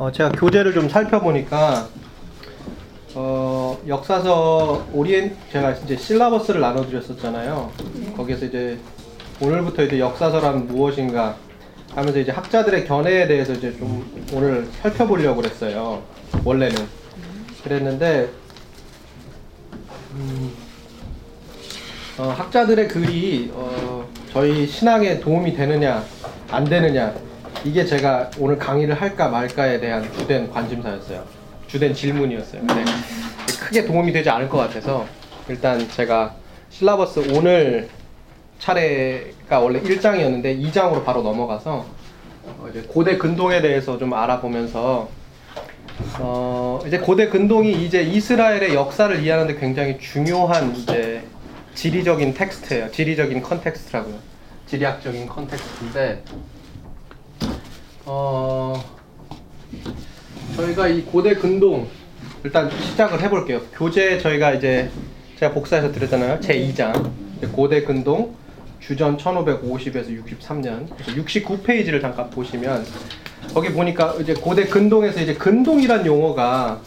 [0.00, 1.86] 어, 제가 교재를 좀 살펴보니까
[3.14, 7.70] 어, 역사서 오리엔 제가 이제 실라버스를 나눠드렸었잖아요.
[8.16, 8.78] 거기에서 이제
[9.42, 11.36] 오늘부터 이제 역사서란 무엇인가
[11.94, 16.02] 하면서 이제 학자들의 견해에 대해서 이제 좀 오늘 살펴보려고 그랬어요.
[16.44, 16.76] 원래는
[17.62, 18.30] 그랬는데
[20.14, 20.50] 음,
[22.16, 26.02] 어, 학자들의 글이 어, 저희 신앙에 도움이 되느냐
[26.50, 27.12] 안 되느냐
[27.64, 31.24] 이게 제가 오늘 강의를 할까 말까에 대한 주된 관심사였어요.
[31.66, 32.62] 주된 질문이었어요.
[32.66, 32.84] 근데
[33.60, 35.06] 크게 도움이 되지 않을 것 같아서
[35.48, 36.34] 일단 제가
[36.70, 37.88] 실라버스 오늘
[38.58, 41.86] 차례가 원래 1장이었는데 2장으로 바로 넘어가서
[42.44, 45.08] 어, 이제 고대 근동에 대해서 좀 알아보면서
[46.18, 51.22] 어, 이제 고대 근동이 이제 이스라엘의 역사를 이해하는데 굉장히 중요한 이제
[51.74, 52.90] 지리적인 텍스트예요.
[52.90, 54.14] 지리적인 context라고요.
[54.66, 56.22] 지리학적인 context인데
[58.12, 58.74] 어,
[60.56, 61.86] 저희가 이 고대 근동
[62.42, 63.60] 일단 시작을 해볼게요.
[63.72, 64.90] 교재 저희가 이제
[65.38, 66.40] 제가 복사해서 드렸잖아요.
[66.40, 67.08] 제 2장
[67.52, 68.34] 고대 근동
[68.80, 72.84] 주전 1550에서 63년 69페이지를 잠깐 보시면
[73.54, 76.80] 거기 보니까 이제 고대 근동에서 이제 근동이란 용어가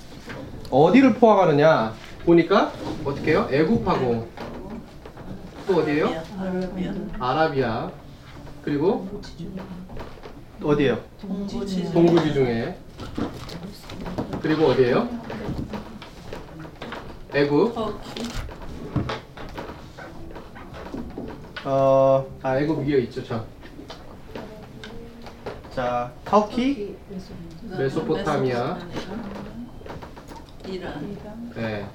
[0.70, 1.94] 어디를 포함하느냐
[2.26, 2.74] 보니까
[3.06, 3.48] 어떻게 해요?
[3.50, 4.28] 애굽하고
[5.68, 6.22] 또 어디예요?
[7.18, 7.90] 아라비아
[8.62, 9.22] 그리고
[10.64, 11.00] 어디예요?
[11.94, 12.78] 동부지 중에
[14.42, 15.10] 그리고 어디예요?
[17.34, 17.78] 애굽
[21.66, 23.46] 어, 아 애굽 위에 있죠 저.
[25.74, 26.96] 자, 터키,
[27.64, 28.78] 메소포타미아,
[30.68, 31.18] 이란.
[31.56, 31.86] 네.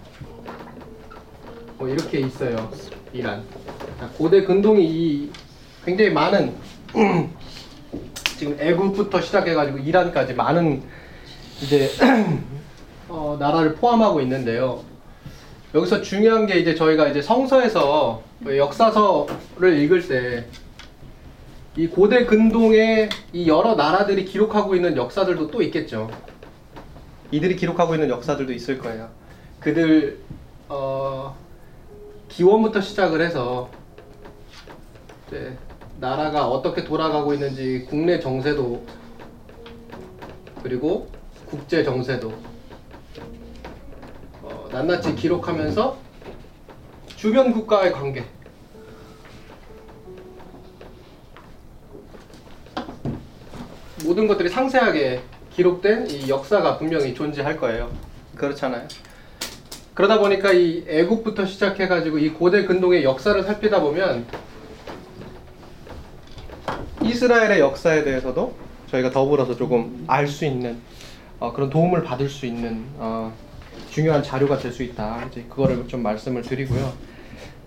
[1.76, 2.70] 뭐 이렇게 있어요.
[3.12, 3.44] 이란.
[4.00, 5.30] 자, 고대 근동이 이
[5.84, 6.56] 굉장히 많은
[8.38, 10.82] 지금 애굽부터 시작해가지고 이란까지 많은
[11.60, 11.90] 이제
[13.08, 14.82] 어, 나라를 포함하고 있는데요.
[15.74, 20.68] 여기서 중요한 게 이제 저희가 이제 성서에서 역사서를 읽을 때
[21.78, 26.10] 이 고대 근동의 이 여러 나라들이 기록하고 있는 역사들도 또 있겠죠.
[27.30, 29.10] 이들이 기록하고 있는 역사들도 있을 거예요.
[29.60, 30.18] 그들
[30.68, 31.36] 어,
[32.28, 33.70] 기원부터 시작을 해서
[35.28, 35.56] 이제
[36.00, 38.84] 나라가 어떻게 돌아가고 있는지 국내 정세도
[40.62, 41.08] 그리고
[41.46, 42.32] 국제 정세도
[44.42, 45.98] 어, 낱낱이 기록하면서
[47.16, 48.24] 주변 국가의 관계
[54.04, 55.20] 모든 것들이 상세하게
[55.52, 57.90] 기록된 이 역사가 분명히 존재할 거예요.
[58.36, 58.86] 그렇잖아요.
[59.94, 64.24] 그러다 보니까 이 애국부터 시작해가지고 이 고대 근동의 역사를 살피다 보면
[67.18, 68.54] 이스라엘의 역사에 대해서도
[68.90, 70.78] 저희가 더불어서 조금 알 수 있는
[71.40, 73.32] 어, 그런 도움을 받을 수 있는 어,
[73.90, 75.24] 중요한 자료가 될 수 있다.
[75.28, 76.92] 이제 그거를 좀 말씀을 드리고요.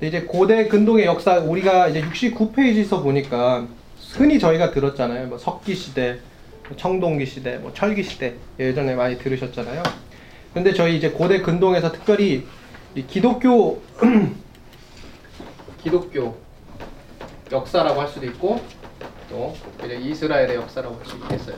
[0.01, 3.67] 이제 고대 근동의 역사 우리가 이제 69페이지에서 보니까
[4.13, 5.28] 흔히 저희가 들었잖아요.
[5.28, 6.19] 뭐 석기 시대,
[6.67, 9.84] 뭐 청동기 시대, 뭐 철기 시대 예전에 많이 들으셨잖아요.
[10.53, 12.45] 근데 저희 이제 고대 근동에서 특별히
[12.95, 13.81] 이 기독교
[15.84, 16.38] 기독교
[17.51, 18.61] 역사라고 할 수도 있고
[19.31, 19.55] 또
[19.89, 21.55] 이스라엘의 역사라고 할수 있겠어요.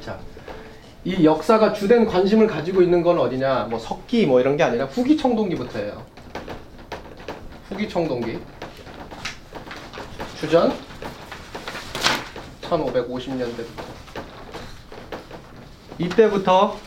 [0.00, 0.18] 자,
[1.04, 3.66] 이 역사가 주된 관심을 가지고 있는 건 어디냐?
[3.68, 6.06] 뭐 석기 뭐 이런 게 아니라 후기 청동기부터예요.
[7.68, 8.38] 후기 청동기
[10.40, 10.72] 주전
[12.62, 13.84] 1550년대부터
[15.98, 16.78] 이때부터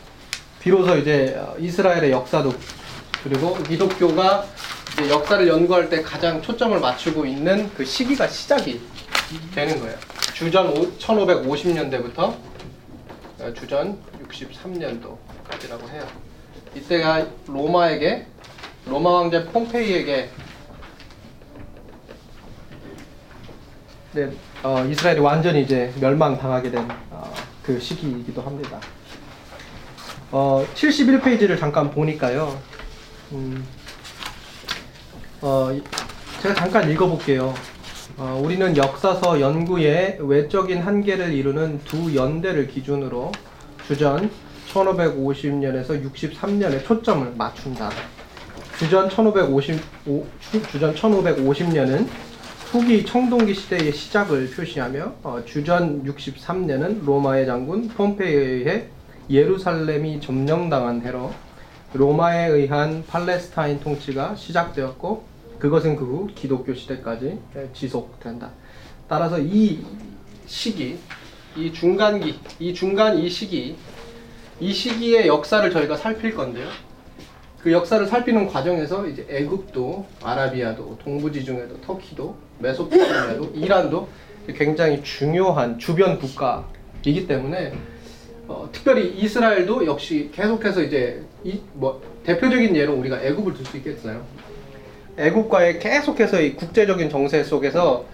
[0.60, 2.52] 비로소 이제 어, 이스라엘의 역사도
[3.22, 4.46] 그리고 기독교가
[5.08, 8.80] 역사를 연구할 때 가장 초점을 맞추고 있는 그 시기가 시작이
[9.54, 9.96] 되는 거예요.
[10.34, 12.36] 주전 1550년대부터
[13.38, 16.06] 어, 주전 63년도까지라고 해요.
[16.74, 18.26] 이때가 로마에게
[18.86, 20.30] 로마 황제 폼페이에게
[24.12, 24.32] 네,
[24.62, 28.80] 어, 이스라엘이 완전히 이제 멸망당하게 된그 시기이기도 합니다.
[30.32, 32.60] 어, 71페이지를 잠깐 보니까요.
[33.32, 33.64] 음,
[35.40, 35.68] 어,
[36.42, 37.54] 제가 잠깐 읽어볼게요.
[38.22, 43.32] 어, 우리는 역사서 연구의 외적인 한계를 이루는 두 연대를 기준으로
[43.86, 44.30] 주전
[44.70, 47.88] 1550년에서 63년에 초점을 맞춘다.
[48.78, 50.26] 주전 1555,
[50.70, 52.06] 주전 1550년은
[52.70, 58.88] 후기 청동기 시대의 시작을 표시하며 어, 주전 63년은 로마의 장군 폼페이에 의해
[59.30, 61.32] 예루살렘이 점령당한 해로
[61.94, 65.29] 로마에 의한 팔레스타인 통치가 시작되었고
[65.60, 67.38] 그것은 그 후 기독교 시대까지
[67.74, 68.50] 지속된다.
[69.08, 69.84] 따라서 이
[70.46, 70.98] 시기
[71.56, 73.76] 이 중간기, 이 중간 이 시기,
[74.58, 76.68] 이 시기의 역사를 저희가 살필 건데요.
[77.60, 84.08] 그 역사를 살피는 과정에서 이제 애굽도, 아라비아도, 동부지중해도, 터키도, 메소포타미아도, 이란도
[84.56, 87.74] 굉장히 중요한 주변 국가이기 때문에
[88.48, 94.24] 어, 특별히 이스라엘도 역시 계속해서 이제 이, 뭐 대표적인 예로 우리가 애굽을 들 수 있겠어요.
[95.20, 98.06] 애국과의 계속해서 이 국제적인 정세 속에서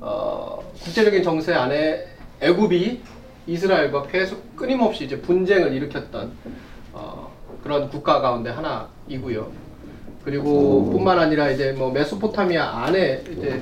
[0.00, 2.06] 어, 국제적인 정세 안에
[2.40, 3.02] 애굽이
[3.46, 6.32] 이스라엘과 계속 끊임없이 이제 분쟁을 일으켰던
[6.92, 9.64] 어, 그런 국가 가운데 하나이고요.
[10.24, 13.60] 그리고 뿐만 아니라 이제 뭐 메소포타미아 안에 이제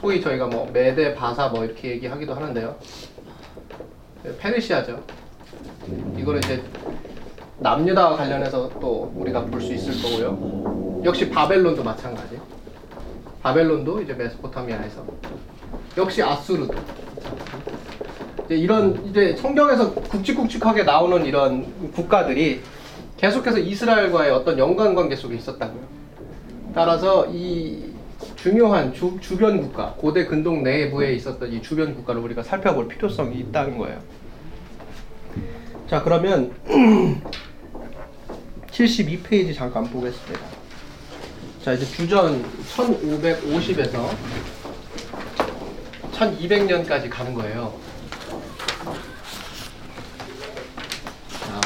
[0.00, 2.76] 소위 저희가 뭐 메데 바사 뭐 이렇게 얘기하기도 하는데요.
[4.40, 5.02] 페르시아죠.
[6.16, 6.62] 이거는 이제
[7.60, 11.02] 남유다와 관련해서 또 우리가 볼 수 있을 거고요.
[11.04, 12.38] 역시 바벨론도 마찬가지.
[13.42, 15.04] 바벨론도 이제 메소포타미아에서
[15.96, 16.74] 역시 아수르도
[18.46, 22.60] 이제 이런 이제 성경에서 굵직굵직하게 나오는 이런 국가들이
[23.16, 25.82] 계속해서 이스라엘과의 어떤 연관 관계 속에 있었다고요.
[26.74, 27.92] 따라서 이
[28.36, 33.78] 중요한 주, 주변 국가, 고대 근동 내부에 있었던 이 주변 국가를 우리가 살펴볼 필요성이 있다는
[33.78, 33.98] 거예요.
[35.88, 36.52] 자, 그러면
[38.78, 40.40] 72페이지 잠깐 보겠습니다.
[41.64, 42.44] 자, 이제 주전
[42.76, 44.08] 1550에서
[46.12, 47.74] 1200년까지 가는 거예요.
[51.40, 51.60] 자,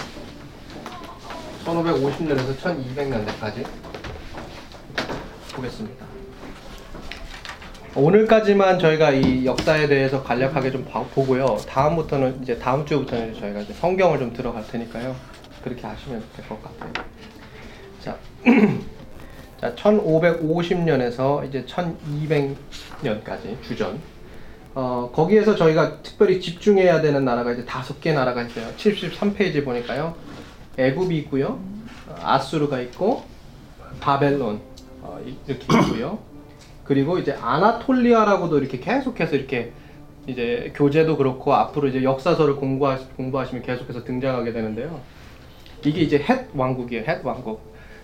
[1.67, 3.67] 1550년에서 1200년대까지
[5.55, 6.07] 보겠습니다.
[7.95, 11.59] 오늘까지만 저희가 이 역사에 대해서 간략하게 좀 봐- 보고요.
[11.69, 15.15] 다음부터는 이제 다음 주부터는 저희가 이제 성경을 좀 들어갈 테니까요.
[15.63, 16.93] 그렇게 하시면 될 것 같아요.
[18.01, 18.17] 자,
[19.61, 23.99] 자 1550년에서 이제 1200년까지 주전.
[24.75, 28.67] 어, 거기에서 저희가 특별히 집중해야 되는 나라가 이제 다섯 개 나라가 있어요.
[28.77, 30.15] 73페이지 보니까요.
[30.79, 31.61] 애굽이 있고요.
[32.09, 33.23] 어, 아수르가 있고
[34.01, 34.61] 바벨론
[35.03, 36.19] 어, 이- 이렇게 있고요.
[36.85, 39.73] 그리고 이제 아나톨리아라고도 이렇게 계속해서 이렇게
[40.27, 45.01] 이제 교재도 그렇고 앞으로 이제 역사서를 공부하, 공부하시면 계속해서 등장하게 되는데요.
[45.85, 47.05] 이게 이제 헷 왕국이에요.
[47.07, 47.61] 헷 왕국.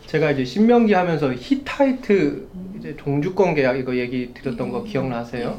[0.07, 2.49] 제가 이제 신명기 하면서 히타이트
[2.79, 5.59] 이제 종주권 계약 이거 얘기 드렸던 거 기억나세요?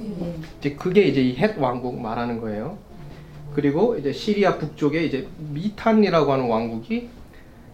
[0.60, 2.78] 이제 그게 이제 이 헷 왕국 말하는 거예요.
[3.54, 7.10] 그리고 이제 시리아 북쪽에 이제 미탄이라고 하는 왕국이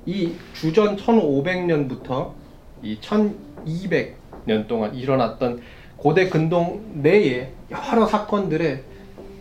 [0.06, 2.32] 이 주전 1500년부터
[2.84, 5.62] 이 1200년 동안 일어났던
[5.98, 8.84] 고대 근동 내에 여러 사건들의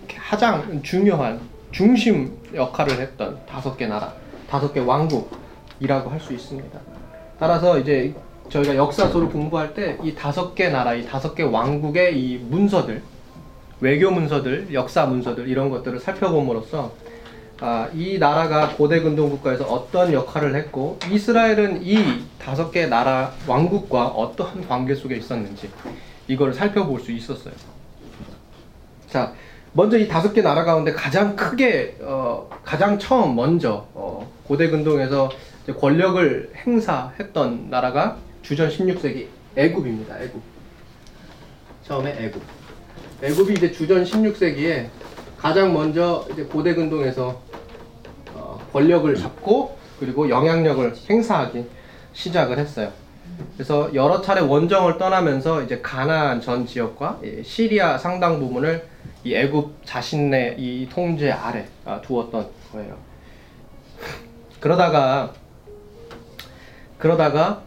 [0.08, 1.40] 가장 중요한
[1.72, 4.14] 중심 역할을 했던 다섯 개 나라,
[4.48, 6.78] 다섯 개 왕국이라고 할 수 있습니다.
[7.38, 8.14] 따라서 이제
[8.48, 13.02] 저희가 역사서를 공부할 때 이 다섯 개 나라, 이 다섯 개 왕국의 이 문서들,
[13.80, 16.92] 외교 문서들, 역사 문서들 이런 것들을 살펴봄으로써
[17.60, 24.08] 아, 이 나라가 고대 근동 국가에서 어떤 역할을 했고 이스라엘은 이 다섯 개 나라 왕국과
[24.08, 25.70] 어떠한 관계 속에 있었는지
[26.28, 27.54] 이걸 살펴볼 수 있었어요.
[29.08, 29.32] 자,
[29.76, 35.28] 먼저 이 다섯 개 나라 가운데 가장 크게 어, 가장 처음 먼저 어, 고대 근동에서
[35.80, 39.26] 권력을 행사했던 나라가 주전 16세기
[39.56, 40.20] 애굽입니다.
[40.22, 40.40] 애굽.
[41.82, 42.40] 처음에 애굽.
[43.22, 44.86] 애굽이 이제 주전 16세기에
[45.36, 47.42] 가장 먼저 이제 고대 근동에서
[48.32, 51.64] 어, 권력을 잡고 그리고 영향력을 행사하기
[52.12, 52.92] 시작을 했어요.
[53.56, 58.93] 그래서 여러 차례 원정을 떠나면서 이제 가나안 전 지역과 이 시리아 상당 부분을
[59.24, 62.96] 이 애굽 자신의 이 통제 아래 아, 두었던 거예요.
[64.60, 65.32] 그러다가
[66.98, 67.62] 그러다가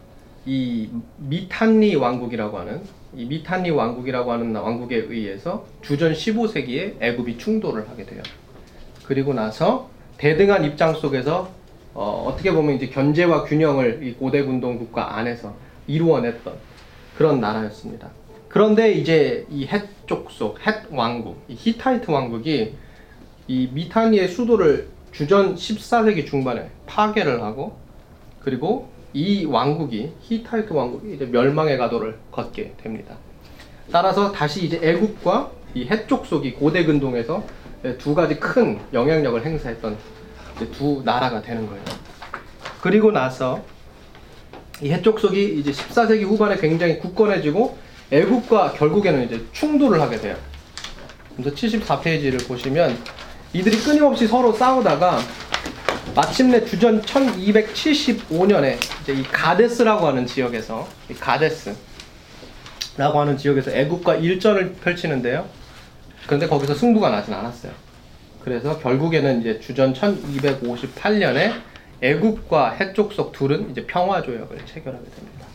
[0.46, 2.82] 이 미탄니 왕국이라고 하는
[3.16, 8.22] 이 미탄니 왕국이라고 하는 왕국에 의해서 주전 15세기에 애굽이 충돌을 하게 돼요.
[9.06, 11.50] 그리고 나서 대등한 입장 속에서
[11.94, 15.56] 어, 떻게 보면 이제 견제와 균형을 이 고대 근동 국가 안에서
[15.88, 16.54] 이루어냈던
[17.18, 18.10] 그런 나라였습니다.
[18.50, 22.74] 그런데 이제 이 헷 족속, 헷 왕국, 이 히타이트 왕국이
[23.48, 27.78] 이 미타니의 수도를 주전 14세기 중반에 파괴를 하고
[28.42, 33.16] 그리고 이 왕국이 히타이트 왕국이 이제 멸망의 가도를 걷게 됩니다.
[33.92, 37.44] 따라서 다시 이제 애굽과 이 헷족속이 고대 근동에서
[37.98, 39.98] 두 가지 큰 영향력을 행사했던
[40.74, 41.84] 두 나라가 되는 거예요.
[42.82, 43.64] 그리고 나서
[44.82, 47.78] 이 헷족속이 이제 14세기 후반에 굉장히 굳건해지고
[48.12, 50.36] 애국과 결국에는 이제 충돌을 하게 돼요.
[51.36, 52.98] 그래서 74페이지를 보시면
[53.54, 55.20] 이들이 끊임없이 서로 싸우다가
[56.16, 61.78] 마침내 주전 1275년에 이제 이 가데스라고 하는 지역에서 이 가데스라고
[62.98, 65.48] 하는 지역에서 애국과 일전을 펼치는데요.
[66.26, 67.72] 그런데 거기서 승부가 나진 않았어요.
[68.44, 71.54] 그래서 결국에는 이제 주전 1258년에
[72.02, 75.47] 애국과 해족석 둘은 이제 평화 조약을 체결하게 됩니다.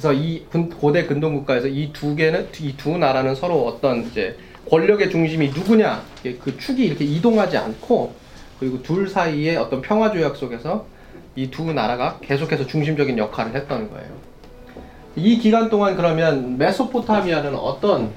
[0.00, 4.34] 그래서 이 근- 고대 근동 국가에서 이 두 개는 이 두 나라는 서로 어떤 이제
[4.70, 6.02] 권력의 중심이 누구냐
[6.42, 8.14] 그 축이 이렇게 이동하지 않고
[8.58, 10.86] 그리고 둘 사이의 어떤 평화 조약 속에서
[11.36, 14.08] 이 두 나라가 계속해서 중심적인 역할을 했던 거예요.
[15.16, 18.10] 이 기간 동안 그러면 메소포타미아는 어떤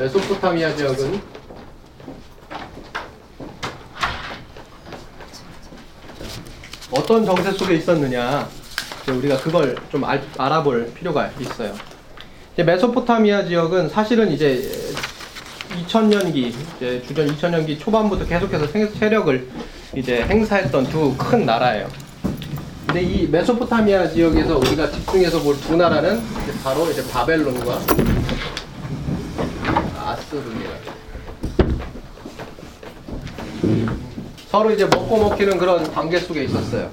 [0.00, 1.20] 메소포타미아 지역은
[6.90, 8.48] 어떤 정세 속에 있었느냐
[9.16, 11.74] 우리가 그걸 좀 알, 알아볼 필요가 있어요.
[12.56, 14.68] 메소포타미아 지역은 사실은 이제
[15.86, 16.36] 2000년기
[16.76, 19.48] 이제 주전 2000년기 초반부터 계속해서 생- 세력을
[19.94, 21.88] 이제 행사했던 두 큰 나라예요.
[22.86, 27.80] 근데 이 메소포타미아 지역에서 우리가 집중해서 볼 두 나라는 이제 바로 이제 바벨론과
[30.04, 30.70] 아스르입니다.
[34.50, 36.90] 서로 이제 먹고 먹히는 그런 관계 속에 있었어요.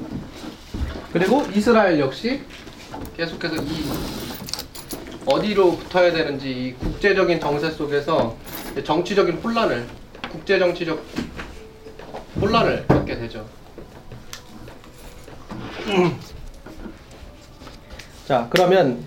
[1.15, 2.41] 그리고 이스라엘 역시
[3.15, 3.86] 계속해서 이
[5.25, 8.36] 어디로 붙어야 되는지 이 국제적인 정세 속에서
[8.84, 9.88] 정치적인 혼란을
[10.29, 11.01] 국제 정치적
[12.41, 13.45] 혼란을 겪게 되죠.
[18.27, 19.01] 자 그러면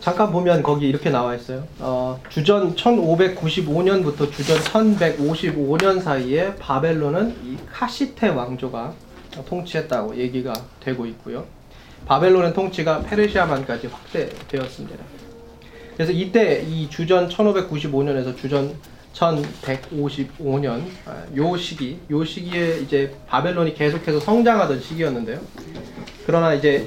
[0.00, 1.66] 잠깐 보면 거기 이렇게 나와 있어요.
[1.78, 9.05] 어, 주전 1595년부터 주전 1155년 사이에 바벨론은 이 카시테 왕조가
[9.44, 11.46] 통치했다고 얘기가 되고 있고요.
[12.06, 15.04] 바벨론의 통치가 페르시아만까지 확대되었습니다.
[15.94, 18.76] 그래서 이때 이 주전 1595년에서 주전
[19.14, 25.40] 1155년 아, 요 시기 요 시기에 이제 바벨론이 계속해서 성장하던 시기였는데요.
[26.26, 26.86] 그러나 이제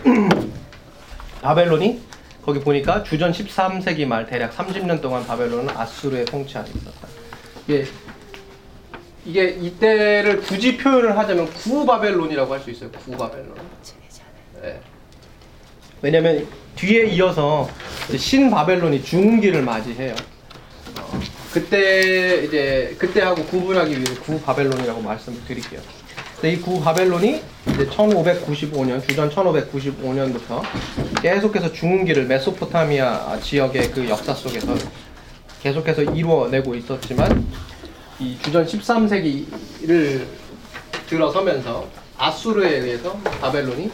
[1.41, 2.01] 바벨론이
[2.45, 7.07] 거기 보니까 주전 13세기 말 대략 30년 동안 바벨론은 아수르의 통치 안에 있었다.
[7.67, 7.85] 이게
[9.29, 12.89] 이게 이때를 굳이 표현을 하자면 구바벨론이라고 할 수 있어요.
[12.91, 13.53] 구바벨론.
[14.63, 14.79] 예.
[16.01, 17.69] 왜냐면 뒤에 이어서
[18.07, 20.15] 이제 신바벨론이 중기를 맞이해요.
[20.99, 21.19] 어,
[21.53, 25.79] 그때 이제 그때하고 구분하기 위해 구바벨론이라고 말씀을 드릴게요.
[26.41, 27.43] 근데 이 구 바벨론이
[27.73, 30.63] 이제 1595년 주전 1595년부터
[31.21, 34.73] 계속해서 중기를 메소포타미아 지역의 그 역사 속에서
[35.61, 37.45] 계속해서 이루어내고 있었지만
[38.19, 40.25] 이 주전 13세기를
[41.07, 43.89] 들어서면서 아수르에 의해서 바벨론이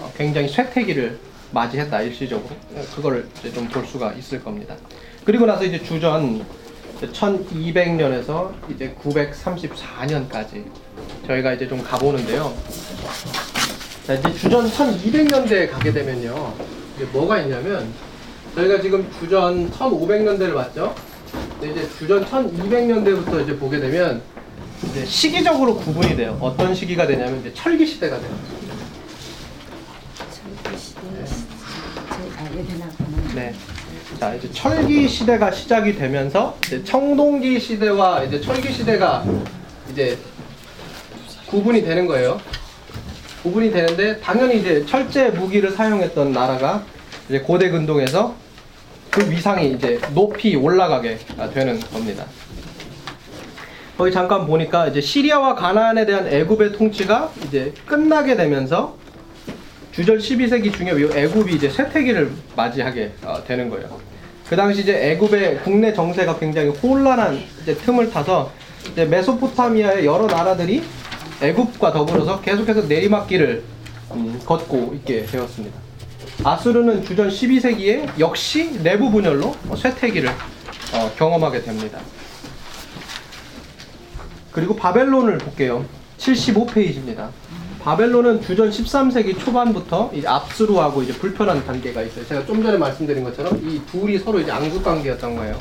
[0.00, 1.18] 어, 굉장히 쇠퇴기를
[1.52, 2.48] 맞이했다 일시적으로
[2.94, 4.74] 그거를 이제 좀볼 수가 있을 겁니다.
[5.24, 6.44] 그리고 나서 이제 주전
[7.00, 10.64] 1200년에서 이제 934년까지
[11.26, 12.56] 저희가 이제 좀 가보는데요.
[14.06, 16.54] 자, 이제 주전 1200년대에 가게 되면요.
[16.96, 17.92] 이게 뭐가 있냐면
[18.54, 20.94] 저희가 지금 주전 1500년대를 봤죠.
[21.62, 24.22] 이제 주전 1200년대부터 이제 보게 되면
[24.90, 26.36] 이제 시기적으로 구분이 돼요.
[26.40, 28.30] 어떤 시기가 되냐면 이제 철기 시대가 돼요.
[33.34, 33.54] 네.
[34.18, 39.24] 자, 이제 철기 시대가 시작이 되면서 이제 청동기 시대와 이제 철기 시대가
[39.90, 40.16] 이제
[41.46, 42.40] 구분이 되는 거예요.
[43.42, 46.84] 구분이 되는데 당연히 이제 철제 무기를 사용했던 나라가
[47.28, 48.34] 이제 고대 근동에서
[49.10, 51.18] 그 위상이 이제 높이 올라가게
[51.52, 52.24] 되는 겁니다.
[53.96, 58.96] 거기 잠깐 보니까 이제 시리아와 가나안에 대한 애굽의 통치가 이제 끝나게 되면서
[59.92, 63.98] 주전 12세기 중에 이 애굽이 이제 쇠퇴기를 맞이하게 어, 되는 거예요.
[64.46, 68.52] 그 당시 이제 애굽의 국내 정세가 굉장히 혼란한 틈을 타서
[68.92, 70.82] 이제 메소포타미아의 여러 나라들이
[71.42, 73.62] 애굽과 더불어서 계속해서 내리막길을
[74.12, 75.85] 음, 걷고 있게 되었습니다.
[76.44, 81.98] 아수르는 주전 12세기에 역시 내부 분열로 쇠퇴기를 어, 경험하게 됩니다.
[84.52, 85.84] 그리고 바벨론을 볼게요.
[86.18, 87.28] 75페이지입니다.
[87.82, 92.26] 바벨론은 주전 13세기 초반부터 이제 압수루하고 이제 불편한 관계가 있어요.
[92.26, 95.58] 제가 좀 전에 말씀드린 것처럼 이 둘이 서로 이제 앙숙 관계였던 거예요.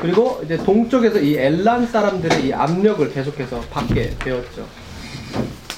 [0.00, 4.66] 그리고 이제 동쪽에서 이 엘란 사람들의 이 압력을 계속해서 받게 되었죠.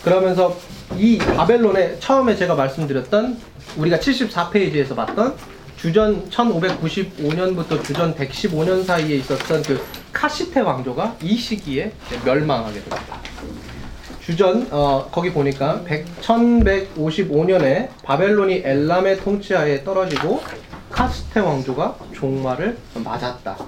[0.03, 0.57] 그러면서
[0.97, 3.39] 이 바벨론에 처음에 제가 말씀드렸던
[3.77, 5.35] 우리가 74페이지에서 봤던
[5.77, 11.93] 주전 1595년부터 주전 115년 사이에 있었던 그 카시테 왕조가 이 시기에
[12.25, 13.21] 멸망하게 됩니다.
[14.21, 20.43] 주전 어, 거기 보니까 100, 1155년에 바벨론이 엘람의 통치하에 떨어지고
[20.91, 23.59] 카시테 왕조가 종말을 맞았다.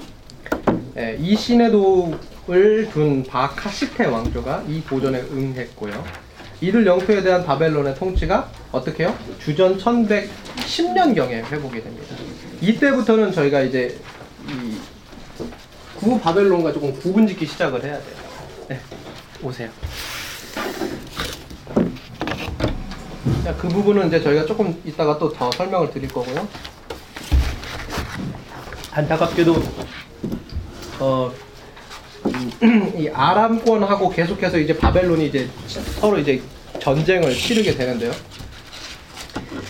[0.96, 6.25] 예, 이 신의 도를 둔 바카시테 왕조가 이 도전에 응했고요.
[6.60, 9.16] 이들 영토에 대한 바벨론의 통치가 어떻게 해요?
[9.38, 12.16] 주전 1110년경에 회복이 됩니다.
[12.60, 13.98] 이때부터는 저희가 이제
[15.96, 18.16] 이구 바벨론과 조금 구분 짓기 시작을 해야 돼요.
[18.68, 18.80] 네,
[19.42, 19.68] 오세요.
[23.44, 26.48] 자, 그 부분은 이제 저희가 조금 이따가 또 더 설명을 드릴 거고요.
[28.92, 29.62] 안타깝게도
[31.00, 31.45] 어, 음,
[32.96, 35.48] 이 아람권하고 계속해서 이제 바벨론이 이제
[36.00, 36.40] 서로 이제
[36.78, 38.12] 전쟁을 치르게 되는데요.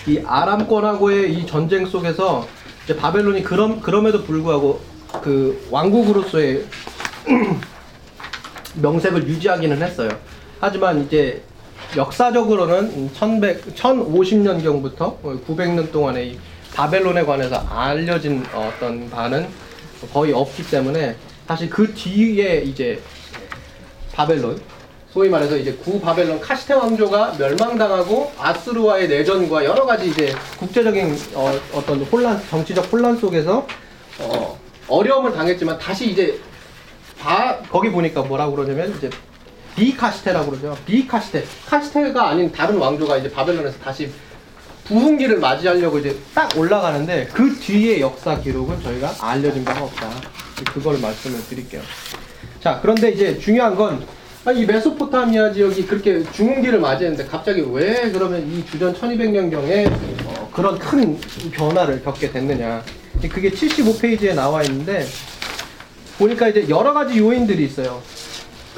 [0.07, 2.47] 이 아람권하고의 이 전쟁 속에서
[2.85, 4.81] 이제 바벨론이 그럼 그럼에도 불구하고
[5.23, 6.65] 그 왕국으로서의
[8.75, 10.11] 명색을 유지하기는 했어요.
[10.61, 11.43] 하지만 이제
[11.97, 15.17] 역사적으로는 1100, 1050년경부터
[15.47, 16.39] 900년 동안의 이
[16.75, 19.47] 바벨론에 관해서 알려진 어떤 바는
[20.13, 21.17] 거의 없기 때문에
[21.47, 23.01] 사실 그 뒤에 이제
[24.13, 24.61] 바벨론
[25.13, 31.59] 소위 말해서 이제 구 바벨론 카시테 왕조가 멸망당하고 아스루와의 내전과 여러 가지 이제 국제적인 어,
[31.73, 33.67] 어떤 혼란 정치적 혼란 속에서
[34.19, 36.39] 어, 어려움을 당했지만 다시 이제
[37.19, 39.09] 바 거기 보니까 뭐라고 그러냐면 이제
[39.77, 40.77] 비카시테라고 그러죠.
[40.87, 41.45] 비카시테.
[41.67, 44.11] 카시테가 아닌 다른 왕조가 이제 바벨론에서 다시
[44.85, 50.11] 부흥기를 맞이하려고 이제 딱 올라가는데 그 뒤에 역사 기록은 저희가 알려진 바가 없다.
[50.65, 51.83] 그걸 말씀을 드릴게요.
[52.61, 54.17] 자, 그런데 이제 중요한 건
[54.55, 59.91] 이 메소포타미아 지역이 그렇게 중흥기를 맞이했는데 갑자기 왜 그러면 이 주전 1200년경에
[60.25, 61.19] 어, 그런 큰
[61.51, 62.85] 변화를 겪게 됐느냐.
[63.29, 65.05] 그게 75페이지에 나와 있는데
[66.17, 68.01] 보니까 이제 여러 가지 요인들이 있어요.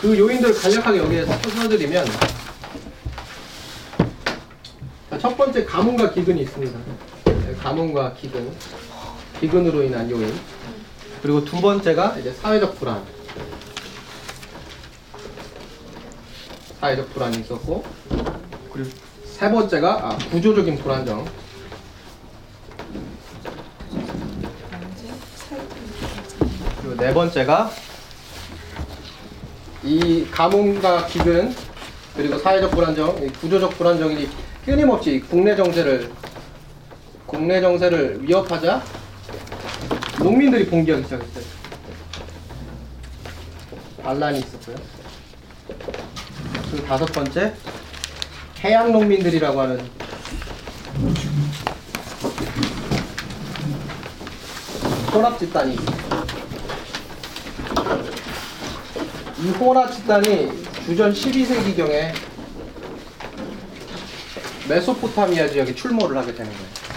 [0.01, 2.07] 그 요인들을 간략하게 여기에 써드리면
[5.11, 6.79] 자, 첫 번째 가뭄과 기근이 있습니다.
[7.27, 8.51] 네, 가뭄과 기근,
[9.39, 10.33] 기근으로 인한 요인.
[11.23, 13.03] 그리고 두 번째가 이제 사회적 불안.
[16.81, 17.85] 사회적 불안이 있었고,
[18.73, 18.91] 그리고
[19.25, 21.25] 세 번째가 아, 구조적인 불안정.
[26.81, 27.71] 그리고 네 번째가
[29.85, 31.55] 이 가뭄과 기근
[32.17, 34.29] 그리고 사회적 불안정, 이 구조적 불안정이
[34.65, 36.11] 끊임없이 국내 정세를
[37.27, 38.83] 국내 정세를 위협하자
[40.19, 41.45] 농민들이 봉기하기 시작했어요.
[44.03, 44.77] 반란이 있었고요.
[46.71, 47.55] 그리고 다섯 번째
[48.65, 49.79] 해양 농민들이라고 하는
[55.13, 55.77] 혼합 집단이
[59.41, 60.51] 이 혼합 집단이
[60.85, 62.13] 주전 12세기경에
[64.69, 66.88] 메소포타미아 지역에 출몰을 하게 되는 거예요.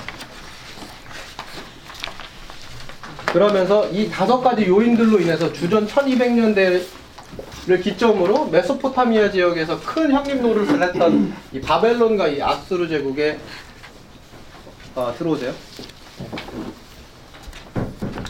[3.31, 6.83] 그러면서 이 다섯 가지 요인들로 인해서 주전 1200년대를
[7.81, 13.39] 기점으로 메소포타미아 지역에서 큰 형님 노릇을 했던 이 바벨론과 이 아수르 제국에
[14.95, 15.53] 어, 들어오세요.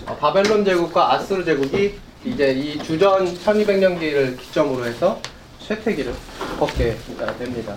[0.06, 5.20] 어, 바벨론 제국과 아수르 제국이 이제 이 주전 1200년기를 기점으로 해서
[5.60, 6.14] 쇠퇴기를
[6.60, 6.98] 걷게
[7.40, 7.76] 됩니다.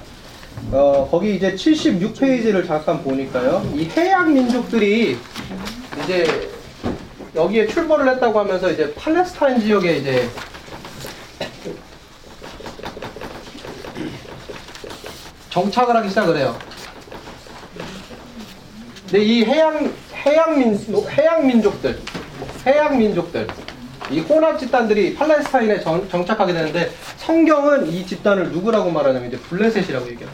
[0.71, 3.67] 어, 거기 이제 76페이지를 잠깐 보니까요.
[3.75, 5.17] 이 해양 민족들이
[6.03, 6.51] 이제
[7.35, 10.29] 여기에 출몰을 했다고 하면서 이제 팔레스타인 지역에 이제
[15.51, 16.57] 정착을 하기 시작을 해요.
[19.03, 19.93] 근데 이 해양
[20.27, 20.79] 해양 민
[21.11, 22.01] 해양 민족들
[22.67, 23.47] 해양 민족들
[24.11, 30.29] 이 혼합 집단들이 팔레스타인에 정, 정착하게 되는데 성경은 이 집단을 누구라고 말하냐면 이제 블레셋이라고 얘기해요.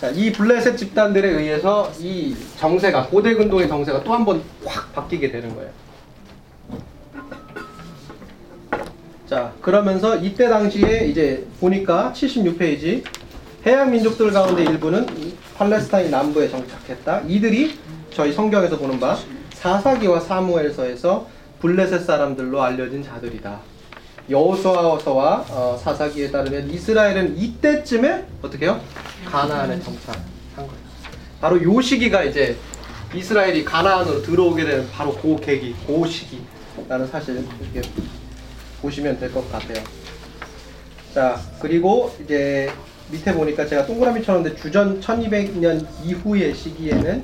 [0.00, 5.30] 자, 이 블레셋 집단들에 의해서 이 정세가 고대 근동의 정세가 또 한 번 확 바뀌게
[5.30, 5.70] 되는 거예요.
[9.28, 13.04] 자, 그러면서 이때 당시에 이제 보니까 76페이지
[13.66, 15.06] 해양 민족들 가운데 일부는
[15.56, 17.22] 팔레스타인 남부에 정착했다.
[17.28, 17.78] 이들이
[18.12, 19.16] 저희 성경에서 보는 바
[19.54, 21.26] 사사기와 사무엘서에서
[21.60, 23.60] 블레셋 사람들로 알려진 자들이다.
[24.30, 28.80] 여호수아서와 어, 사사기에 따르면 이스라엘은 이때쯤에 어떻게 해요?
[29.26, 30.22] 가나안에 정착한
[30.56, 30.70] 거예요.
[31.40, 32.56] 바로 요 시기가 이제
[33.14, 37.88] 이스라엘이 가나안으로 들어오게 되는 바로 그 계기, 그 시기라는 사실 이렇게
[38.80, 39.82] 보시면 될 것 같아요.
[41.12, 42.70] 자, 그리고 이제
[43.10, 47.22] 밑에 보니까 제가 동그라미처럼 데 주전 1200년 이후의 시기에는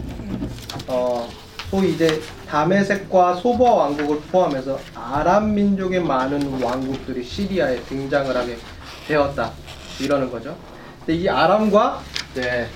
[0.89, 1.29] 어,
[1.71, 8.57] 소위 이제 다메섹과 소버 왕국을 포함해서 아랍 민족의 많은 왕국들이 시리아에 등장을 하게
[9.09, 9.53] 되었다
[10.01, 10.57] 이러는 거죠.
[11.01, 12.01] 근데 이 아람과
[12.35, 12.69] 네,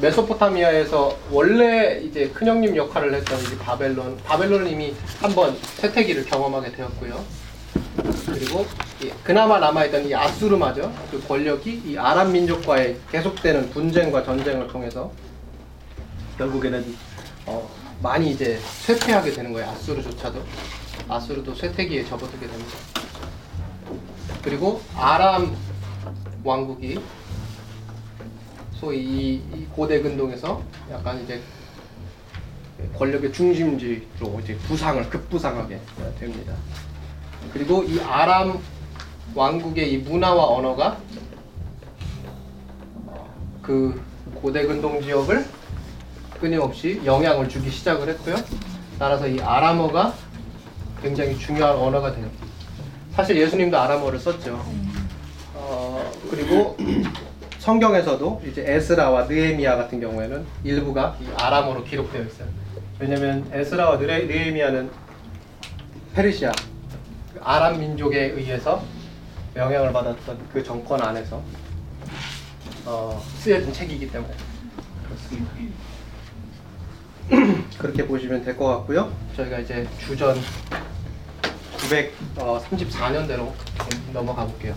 [0.00, 7.24] 메소포타미아에서 원래 이제 큰형님 역할을 했던 이 바벨론, 바벨론은 이미 한번 태태기를 경험하게 되었고요.
[8.26, 8.66] 그리고
[9.22, 15.12] 그나마 남아있던 이 아수르마저 그 권력이 이 아랍 민족과의 계속되는 분쟁과 전쟁을 통해서
[16.38, 16.96] 결국에는
[17.46, 17.68] 어,
[18.02, 19.70] 많이 이제 쇠퇴하게 되는 거예요.
[19.70, 20.42] 아수르조차도
[21.08, 22.72] 아수르도 쇠퇴기에 접어들게 됩니다.
[24.42, 25.56] 그리고 아람
[26.42, 27.00] 왕국이
[28.74, 30.60] 소위 이, 이 고대 근동에서
[30.90, 31.40] 약간 이제
[32.98, 35.80] 권력의 중심지로 이제 부상을 급부상하게
[36.18, 36.54] 됩니다.
[37.52, 38.58] 그리고 이 아람
[39.34, 40.98] 왕국의 이 문화와 언어가
[43.06, 44.02] 어, 그
[44.34, 45.61] 고대 근동 지역을
[46.42, 48.34] 끊임없이 영향을 주기 시작을 했고요.
[48.98, 50.12] 따라서 이 아람어가
[51.00, 52.28] 굉장히 중요한 언어가 돼요.
[53.14, 54.60] 사실 예수님도 아람어를 썼죠.
[55.54, 56.76] 어, 그리고
[57.60, 62.48] 성경에서도 이제 에스라와 느헤미야 같은 경우에는 일부가 이 아람어로 기록되어 있어요.
[62.98, 64.90] 왜냐하면 에스라와 느헤, 느헤미야는
[66.12, 66.50] 페르시아
[67.32, 68.82] 그 아람 민족에 의해서
[69.54, 71.40] 영향을 받았던 그 정권 안에서
[72.84, 74.34] 어, 쓰여진 책이기 때문에
[75.06, 75.52] 그렇습니다.
[77.78, 79.12] 그렇게 보시면 될 것 같고요.
[79.36, 80.36] 저희가 이제 주전
[82.36, 83.52] 934년대로
[84.12, 84.74] 넘어가 볼게요.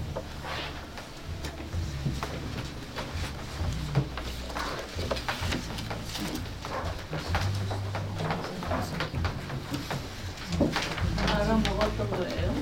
[11.34, 12.54] 알아먹어 어떤 거예요?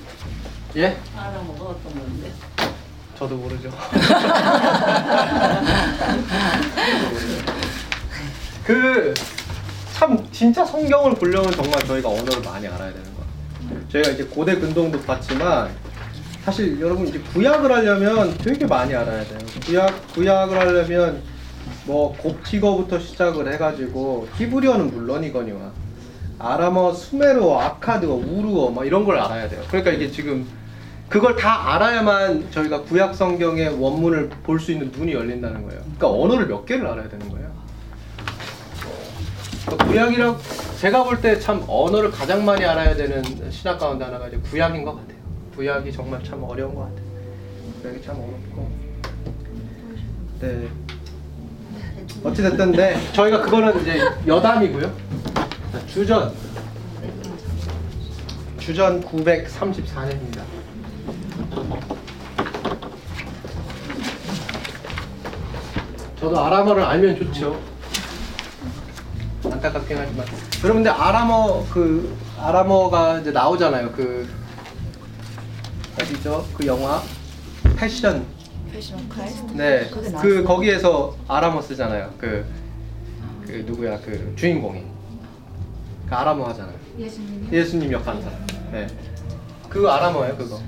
[0.78, 0.98] 예?
[1.16, 2.32] 알아먹어 어떤 건데?
[3.18, 3.70] 저도 모르죠.
[8.66, 9.14] 그
[10.04, 13.88] 참 진짜 성경을 보려면 정말 저희가 언어를 많이 알아야 되는 거예요.
[13.88, 15.70] 저희가 이제 고대 근동도 봤지만
[16.44, 19.40] 사실 여러분 이제 구약을 하려면 되게 많이 알아야 돼요.
[19.66, 21.22] 구약 구약을 하려면
[21.86, 25.72] 뭐 곱티거부터 시작을 해가지고 히브리어는 물론이거니와
[26.38, 29.62] 아람어, 수메르어, 아카드어, 우르어 막 이런 걸 알아야 돼요.
[29.70, 30.46] 그러니까 이게 지금
[31.08, 35.82] 그걸 다 알아야만 저희가 구약 성경의 원문을 볼 수 있는 눈이 열린다는 거예요.
[35.98, 37.43] 그러니까 언어를 몇 개를 알아야 되는 거예요.
[39.66, 40.38] 그러니까 구약이랑
[40.80, 44.96] 제가 볼 때 참 언어를 가장 많이 알아야 되는 신학 가운데 하나가 이제 구약인 것
[44.96, 45.18] 같아요.
[45.56, 47.02] 구약이 정말 참 어려운 것 같아요.
[47.82, 48.72] 구약이 참 어렵고.
[50.42, 50.68] 네.
[52.24, 54.92] 어찌됐든 네 저희가 그거는 이제 여담이고요.
[55.72, 56.34] 자, 주전
[58.60, 60.42] 주전 934년입니다.
[66.20, 67.60] 저도 아람어를 알면 좋죠.
[69.64, 70.26] 안타깝긴 하지만
[70.62, 73.92] 여러분들 아람어 그 아람어가 이제 나오잖아요.
[73.94, 74.28] 그
[76.02, 76.46] 어디죠?
[76.54, 77.02] 그 영화
[77.78, 78.26] 패션
[78.74, 79.54] 패션 카이스트?
[79.54, 79.90] 네,
[80.22, 80.44] 그?
[80.44, 82.14] 거기에서 아람어 쓰잖아요.
[82.18, 82.46] 그,
[83.46, 84.84] 그 누구야 그 주인공이
[86.10, 86.76] 그 아람어 하잖아요.
[87.52, 88.46] 예수님 역하는 사람.
[88.74, 88.88] 네,
[89.70, 90.60] 그 아람어예요 그거.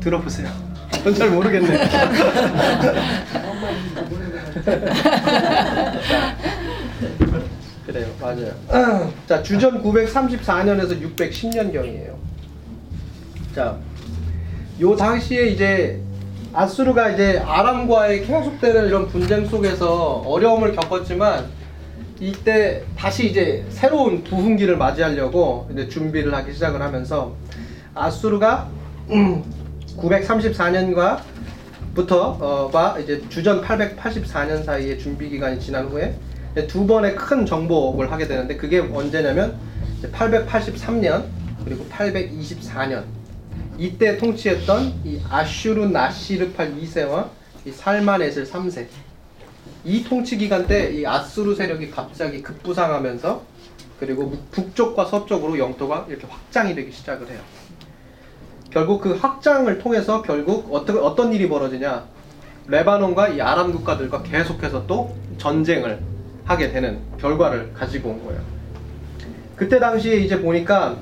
[0.00, 0.48] 들어보세요.
[1.04, 1.78] 전 잘 모르겠네.
[1.88, 2.10] 자,
[7.92, 9.12] 그래요, 맞아요.
[9.28, 12.14] 자, 주전 934년에서 610년경이에요.
[13.54, 13.76] 자,
[14.80, 16.00] 요 당시에 이제
[16.54, 21.46] 아수르가 이제 아람과의 계속되는 이런 분쟁 속에서 어려움을 겪었지만
[22.18, 27.34] 이때 다시 이제 새로운 부흥기를 맞이하려고 이제 준비를 하기 시작을 하면서
[27.94, 28.70] 아수르가
[29.98, 31.20] 934년과
[31.94, 36.14] 부터가 이제 주전 884년 사이의 준비 기간이 지난 후에
[36.68, 39.58] 두 번의 큰 정복을 하게 되는데 그게 언제냐면
[39.98, 41.24] 이제 883년
[41.64, 43.04] 그리고 824년
[43.78, 47.28] 이때 통치했던 이 아슈르 나시르팔 2세와
[47.64, 48.86] 이 살만에슬 3세
[49.84, 53.42] 이 통치 기간 때 이 아수르 세력이 갑자기 급부상하면서
[53.98, 57.40] 그리고 북쪽과 서쪽으로 영토가 이렇게 확장이 되기 시작을 해요.
[58.70, 62.04] 결국 그 확장을 통해서 결국 어떤 어떤 일이 벌어지냐?
[62.66, 66.00] 레바논과 이 아람 국가들과 계속해서 또 전쟁을
[66.44, 68.40] 하게 되는 결과를 가지고 온 거예요.
[69.56, 70.96] 그때 당시에 이제 보니까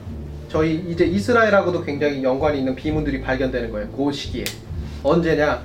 [0.49, 3.89] 저희 이제 이스라엘하고도 굉장히 연관이 있는 비문들이 발견되는 거예요.
[3.91, 4.45] 그 시기에
[5.03, 5.63] 언제냐?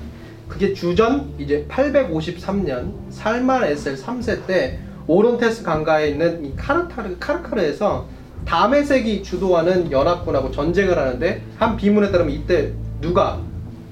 [0.48, 8.06] 그게 주전 이제 853년 살만 에셀 3세 때 오론테스 강가에 있는 이 카르타르 카르카르에서
[8.44, 13.40] 다메섹이 주도하는 연합군하고 전쟁을 하는데 한 비문에 따르면 이때 누가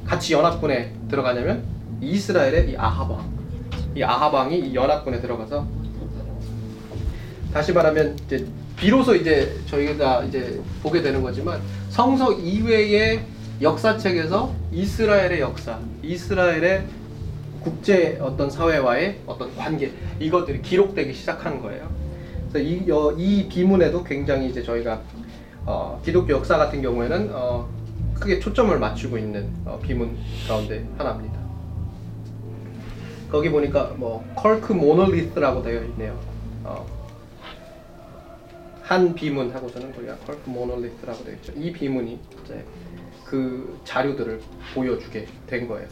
[0.07, 1.65] 같이 연합군에 들어가냐면
[2.01, 3.35] 이스라엘의 이 아하방
[3.95, 5.67] 이 아하방이 이 연합군에 들어가서
[7.53, 13.25] 다시 말하면 이제 비로소 이제 저희가 이제 보게 되는 거지만 성서 이외의
[13.63, 16.85] 역사책에서 이스라엘의 역사, 이스라엘의
[17.63, 21.89] 국제 어떤 사회와의 어떤 관계 이것들이 기록되기 시작하는 거예요.
[22.51, 25.01] 그래서 이, 어, 이 비문에도 굉장히 이제 저희가
[25.65, 27.69] 어, 기독교 역사 같은 경우에는 어,
[28.15, 31.34] 크게 초점을 맞추고 있는 어, 비문 가운데 하나입니다.
[33.31, 36.19] 거기 보니까 뭐 Kurkh Monolith라고 되어 있네요.
[36.65, 36.87] 어,
[38.83, 41.53] 한 비문하고서는 우리가 Kurkh Monolith라고 되어 있죠.
[41.57, 42.65] 이 비문이 이제
[43.25, 44.41] 그 자료들을
[44.75, 45.89] 보여주게 된 거예요.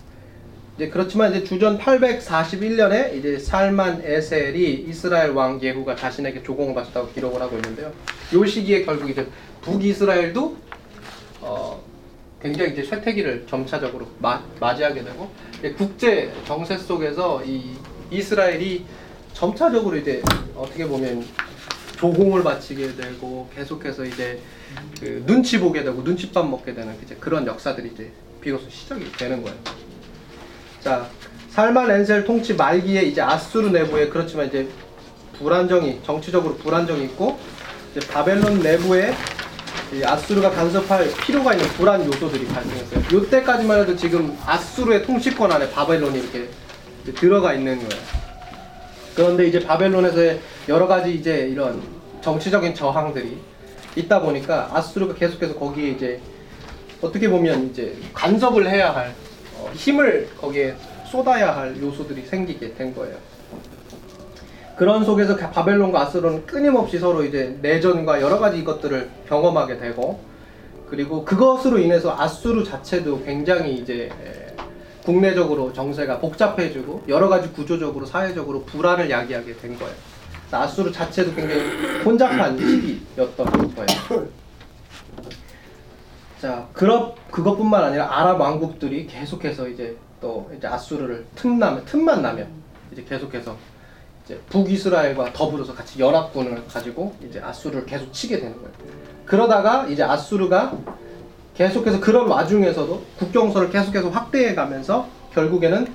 [0.76, 7.56] 이제 그렇지만 이제 주전 841년에 이제 살만 에셀이 이스라엘 왕 예후가 자신에게 조공받았다고 기록을 하고
[7.56, 7.92] 있는데요.
[8.32, 9.26] 이 시기에 결국 이제
[9.62, 10.56] 북이스라엘도
[11.40, 11.82] 어,
[12.42, 15.30] 굉장히 이제 쇠퇴기를 점차적으로 마, 맞이하게 되고
[15.76, 17.76] 국제 정세 속에서 이
[18.10, 18.84] 이스라엘이
[19.32, 20.22] 점차적으로 이제
[20.56, 21.24] 어떻게 보면
[21.96, 24.40] 조공을 바치게 되고 계속해서 이제
[25.00, 29.56] 그 눈치 보게 되고 눈칫밥 먹게 되는 이제 그런 역사들이 이제 비로소 시작이 되는 거예요.
[30.80, 31.08] 자,
[31.50, 34.68] 살만 엔셀 통치 말기에 이제 아수르 내부에 그렇지만 이제
[35.38, 37.38] 불안정이 정치적으로 불안정이 있고
[37.94, 39.51] 이제 바벨론 내부에 이
[40.02, 43.20] 아수르가 간섭할 필요가 있는 불안 요소들이 발생했어요.
[43.20, 46.48] 이때까지만 해도 지금 아수르의 통치권 안에 바벨론이 이렇게
[47.14, 48.02] 들어가 있는 거예요.
[49.14, 51.82] 그런데 이제 바벨론에서의 여러 가지 이제 이런
[52.22, 53.36] 정치적인 저항들이
[53.96, 56.20] 있다 보니까 아수르가 계속해서 거기에 이제
[57.02, 59.12] 어떻게 보면 이제 간섭을 해야 할
[59.58, 60.74] 어, 힘을 거기에
[61.10, 63.16] 쏟아야 할 요소들이 생기게 된 거예요.
[64.82, 70.18] 그런 속에서 바벨론과 아수르는 끊임없이 서로 이제 내전과 여러 가지 것들을 경험하게 되고
[70.88, 74.56] 그리고 그것으로 인해서 아수르 자체도 굉장히 이제 에,
[75.04, 79.94] 국내적으로 정세가 복잡해지고 여러 가지 구조적으로 사회적으로 불안을 야기하게 된 거예요.
[80.50, 81.62] 아수르 자체도 굉장히
[82.04, 84.26] 혼잡한 시기였던 거예요.
[86.40, 92.48] 자, 그렇 그것뿐만 아니라 아랍 왕국들이 계속해서 이제 또 이제 아수르를 틈나면 틈만 나면
[92.90, 93.56] 이제 계속해서
[94.24, 98.70] 이제 북이스라엘과 더불어서 같이 연합군을 가지고 이제 아수르를 계속 치게 되는 거예요.
[99.24, 100.76] 그러다가 이제 아수르가
[101.54, 105.86] 계속해서 그런 와중에서도 국경선을 계속해서 확대해 가면서 결국에는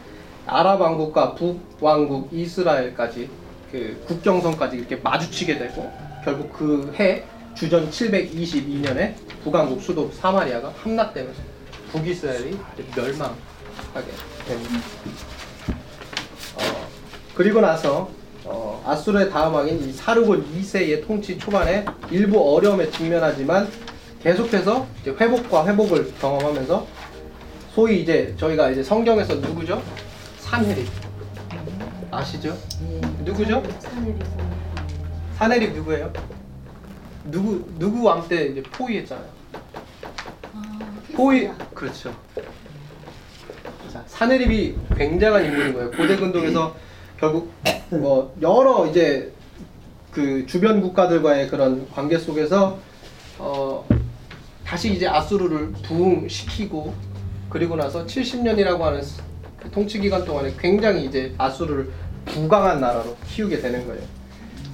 [0.46, 3.30] 아랍 왕국과 북왕국 이스라엘까지
[3.72, 5.92] 그 국경선까지 이렇게 마주치게 되고
[6.24, 7.24] 결국 그 해
[7.58, 11.42] 주전 722년에 북왕국 수도 사마리아가 함락되면서
[11.92, 12.56] 북이스라엘이
[12.96, 14.12] 멸망하게
[14.48, 14.80] 됩니다.
[16.56, 16.88] 어,
[17.34, 18.12] 그리고 나서
[18.50, 23.68] 어, 아수르의 다음 왕인 이 사르곤 2세의 통치 초반에 일부 어려움에 직면하지만
[24.24, 26.88] 계속해서 이제 회복과 회복을 경험하면서
[27.76, 29.82] 소위 이제 저희가 이제 성경에서 누구죠?
[30.40, 30.88] 산헤립
[32.10, 32.58] 아시죠?
[33.24, 33.62] 누구죠?
[35.38, 36.12] 산헤립 누구예요?
[37.26, 39.28] 누구 누구 왕 때 이제 포위했잖아요.
[41.16, 42.16] 포위 그렇죠.
[43.92, 45.92] 자, 사내립이 굉장한 인물인 거예요.
[45.92, 46.76] 고대 근동에서
[47.20, 47.52] 결국
[47.90, 49.32] 뭐 여러 이제
[50.12, 52.78] 그 주변 국가들과의 그런 관계 속에서
[53.40, 53.86] 어
[54.66, 56.94] 다시 이제 아수르를 부흥시키고
[57.50, 59.22] 그리고 나서 70년이라고 하는 스-
[59.60, 61.90] 그 통치 기간 동안에 굉장히 이제 아수르를
[62.26, 64.02] 부강한 나라로 키우게 되는 거예요.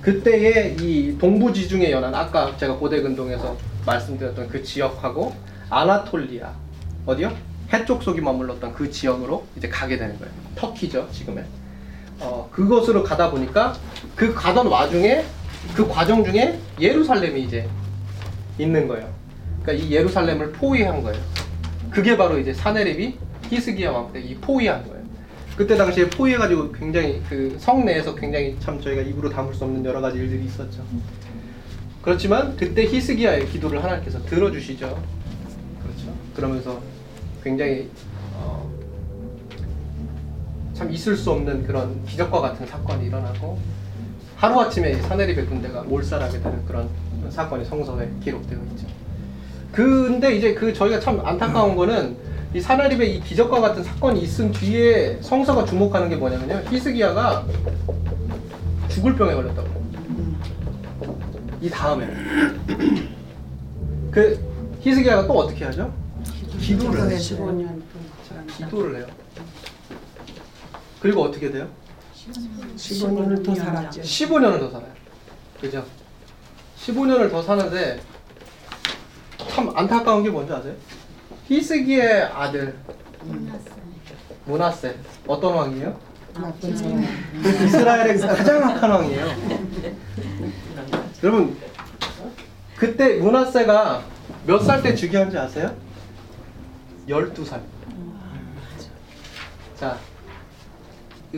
[0.01, 5.33] 그때의 이 동부 지중해 연안 아까 제가 고대 근동에서 말씀드렸던 그 지역하고
[5.69, 6.51] 아나톨리아
[7.05, 7.31] 어디요?
[7.71, 10.31] 해쪽 속이 머물렀던 그 지역으로 이제 가게 되는 거예요.
[10.55, 11.43] 터키죠 지금의.
[12.19, 13.73] 어 그곳으로 가다 보니까
[14.15, 15.25] 그 가던 와중에
[15.75, 17.67] 그 과정 중에 예루살렘이 이제
[18.57, 19.09] 있는 거예요.
[19.61, 21.21] 그러니까 이 예루살렘을 포위한 거예요.
[21.89, 23.17] 그게 바로 이제 사네립이
[23.49, 25.03] 히스기야 왕때이 포위한 거예요.
[25.55, 30.17] 그때 당시에 포위해가지고 굉장히 그 성내에서 굉장히 참 저희가 입으로 담을 수 없는 여러 가지
[30.17, 30.83] 일들이 있었죠.
[32.01, 35.01] 그렇지만 그때 히스기야의 기도를 하나님께서 들어주시죠.
[35.83, 36.13] 그렇죠.
[36.35, 36.81] 그러면서
[37.43, 37.89] 굉장히
[38.33, 38.69] 어,
[40.73, 43.59] 참 있을 수 없는 그런 기적과 같은 사건이 일어나고
[44.35, 46.89] 하루아침에 사네립의 군대가 몰살하게 되는 그런
[47.29, 48.87] 사건이 성서에 기록되어 있죠.
[49.71, 52.17] 근데 이제 그 저희가 참 안타까운 거는
[52.53, 56.69] 이 사나립의 이 기적과 같은 사건이 있은 뒤에 성서가 주목하는 게 뭐냐면요.
[56.69, 57.45] 히스기야가
[58.89, 59.83] 죽을 병에 걸렸다고.
[61.61, 62.07] 이 다음에
[64.11, 64.39] 그
[64.81, 65.91] 히스기야가 또 어떻게 하죠?
[66.59, 67.17] 기도를 해요.
[67.17, 67.81] 15년
[68.57, 69.05] 기도를 해요.
[71.03, 71.67] 그리고 어떻게 돼요?
[72.77, 74.01] 15년을 더 살았죠.
[74.01, 74.93] 15년을 더 살아요.
[75.59, 75.85] 그죠?
[76.79, 77.99] 15년을 더 사는데
[79.49, 80.73] 참 안타까운 게 뭔지 아세요?
[81.49, 82.79] 히스기의 아들
[84.45, 84.95] 문하세
[85.27, 85.99] 어떤 왕이에요?
[87.65, 89.25] 이스라엘의 가장 악한 왕이에요.
[91.21, 91.57] 여러분
[92.77, 94.03] 그때 문하세가
[94.47, 95.75] 몇 살 때 즉위한지 아세요?
[97.09, 97.59] 12살.
[99.77, 99.97] 자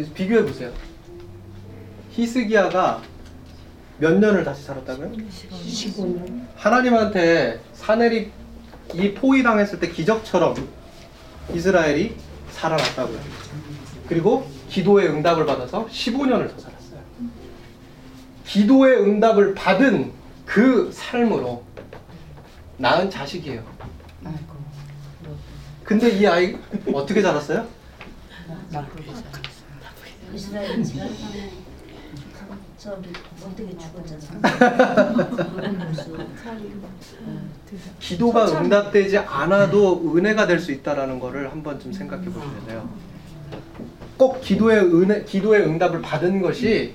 [0.03, 0.73] 비교해 보세요.
[2.11, 3.01] 히스기야가
[3.97, 5.11] 몇 년을 다시 살았다고요?
[5.11, 6.45] 15년.
[6.55, 8.31] 하나님한테 사내립
[8.93, 10.55] 이 포위 당했을 때 기적처럼
[11.53, 12.15] 이스라엘이
[12.51, 13.19] 살아났다고요.
[14.07, 16.99] 그리고 기도의 응답을 받아서 15년을 더 살았어요.
[18.45, 20.11] 기도의 응답을 받은
[20.45, 21.63] 그 삶으로
[22.77, 23.63] 낳은 자식이에요.
[25.83, 26.57] 근데 이 아이
[26.93, 27.65] 어떻게 자랐어요?
[30.35, 31.07] 이스라엘 지금
[32.77, 33.09] 저기
[33.43, 35.15] 어떻게 죽었잖아.
[37.99, 42.89] 기도가 응답되지 않아도 은혜가 될 수 있다라는 거를 한 번쯤 생각해 보셔야 돼요.
[44.17, 46.93] 꼭 기도의 은혜, 기도의 응답을 받은 것이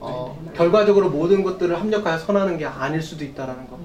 [0.00, 3.78] 어, 결과적으로 모든 것들을 합력하여 선하는 게 아닐 수도 있다라는 거.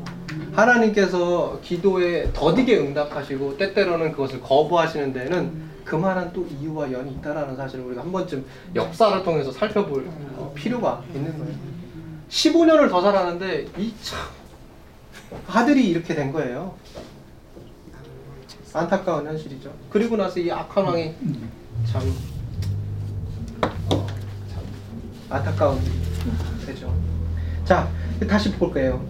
[0.53, 8.03] 하나님께서 기도에 더디게 응답하시고 때때로는 그것을 거부하시는 데에는 그만한 또 이유와 연이 있다라는 사실을 우리가
[8.03, 10.05] 한 번쯤 역사를 통해서 살펴볼
[10.37, 11.53] 어, 필요가 있는 거예요.
[12.29, 14.19] 15년을 더 살았는데 이 참
[15.47, 16.75] 아들이 이렇게 된 거예요.
[18.73, 19.71] 안타까운 현실이죠.
[19.89, 21.15] 그리고 나서 이 악한 왕이
[21.91, 22.01] 참,
[23.91, 24.07] 어,
[24.51, 24.63] 참
[25.29, 25.79] 안타까운
[26.65, 26.93] 되죠.
[27.65, 27.89] 자,
[28.27, 29.03] 다시 볼 거예요.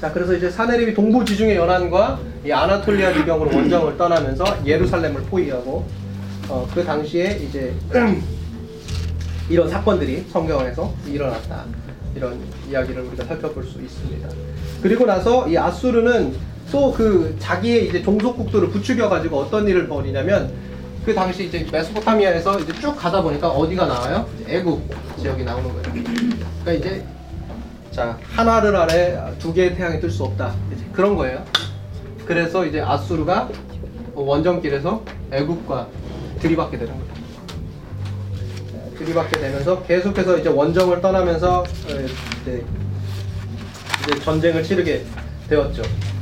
[0.00, 5.86] 자, 그래서 이제 사내립이 동부 지중해 연안과 이 아나톨리아 비경으로 원정을 떠나면서 예루살렘을 포위하고
[6.48, 7.74] 어, 그 당시에 이제
[9.48, 11.64] 이런 사건들이 성경에서 일어났다.
[12.14, 14.28] 이런 이야기를 우리가 살펴볼 수 있습니다.
[14.82, 16.34] 그리고 나서 이 아수르는
[16.72, 20.52] 또 그 자기의 이제 종속국도를 부추겨 가지고 어떤 일을 벌이냐면
[21.04, 24.26] 그 당시 이제 메소포타미아에서 이제 쭉 가다 보니까 어디가 나와요?
[24.48, 24.82] 애굽
[25.20, 25.82] 지역이 나오는 거예요.
[26.64, 27.04] 그러니까 이제
[27.96, 30.54] 자 하나를 아래 두 개의 태양이 뜰 수 없다.
[30.92, 31.42] 그런 거예요.
[32.26, 33.48] 그래서 이제 아수르가
[34.14, 35.86] 원정길에서 애굽과
[36.40, 37.06] 들이받게 되는 거예요.
[38.98, 41.64] 들이받게 되면서 계속해서 이제 원정을 떠나면서 어,
[42.42, 42.64] 이제
[44.22, 45.06] 전쟁을 치르게
[45.48, 45.80] 되었죠.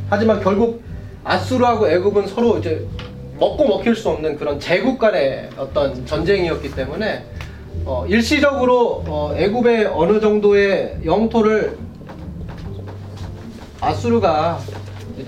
[0.09, 0.81] 하지만 결국
[1.25, 2.87] 아수르하고 애굽은 서로 이제
[3.41, 7.25] 먹고 먹힐 수 없는 그런 제국 간의 어떤 전쟁이었기 때문에
[7.87, 11.77] 어, 일시적으로 어, 애굽의 어느 정도의 영토를
[13.81, 14.59] 아수르가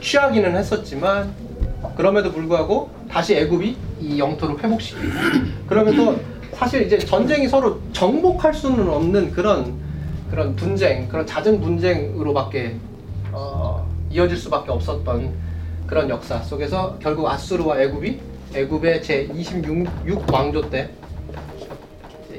[0.00, 1.34] 취하기는 했었지만
[1.96, 5.12] 그럼에도 불구하고 다시 애굽이 이 영토를 회복시키고
[5.66, 6.16] 그러면서
[6.54, 9.74] 사실 이제 전쟁이 서로 정복할 수는 없는 그런
[10.30, 12.76] 그런 분쟁 그런 잦은 분쟁으로밖에
[13.32, 15.34] 어, 이어질 수밖에 없었던
[15.86, 18.18] 그런 역사 속에서 결국 아수르와 애굽이
[18.54, 20.88] 애굽의 제 26 왕조 때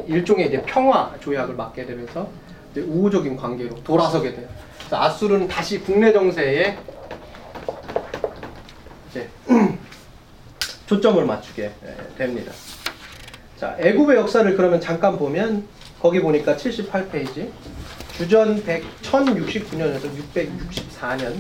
[0.08, 2.30] 일종의 이제 평화 조약을 맺게 되면서
[2.76, 4.48] 우호적인 관계로 돌아서게 돼요.
[4.92, 6.78] 아수르는 다시 국내 정세에
[10.86, 12.52] 초점을 맞추게 예, 됩니다.
[13.58, 15.68] 자, 애굽의 역사를 그러면 잠깐 보면
[16.00, 17.50] 거기 보니까 78페이지
[18.16, 21.36] 주전 100, 1069년에서 664년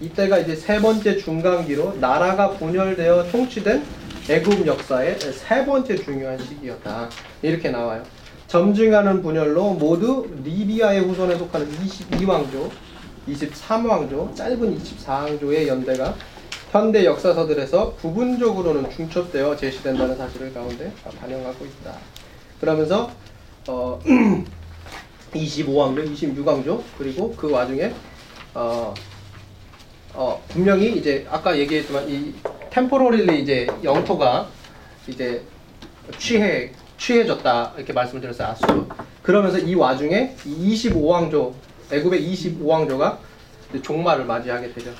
[0.00, 3.82] 이때가 이제 세 번째 중간기로 나라가 분열되어 통치된
[4.30, 7.08] 애굽 역사의 세 번째 중요한 시기였다.
[7.40, 8.02] 이렇게 나와요.
[8.46, 12.70] 점증하는 분열로 모두 리비아의 후손에 속하는 22왕조,
[13.26, 16.14] 23왕조, 짧은 24왕조의 연대가
[16.70, 21.94] 현대 역사서들에서 부분적으로는 중첩되어 제시된다는 사실을 가운데 반영하고 있다.
[22.60, 23.10] 그러면서
[23.66, 23.98] 어,
[25.32, 27.94] 25왕조, 26왕조 그리고 그 와중에
[28.54, 28.92] 어,
[30.12, 32.34] 어, 분명히 이제 아까 얘기했지만 이
[32.78, 34.46] 템포러릴리 이제 영토가
[35.08, 35.42] 이제
[36.16, 38.86] 취해 취해졌다 이렇게 말씀을 드렸어요 아수르.
[39.22, 41.54] 그러면서 이 와중에 이 25왕조
[41.90, 43.18] 애굽의 25왕조가
[43.82, 44.92] 종말을 맞이하게 되죠.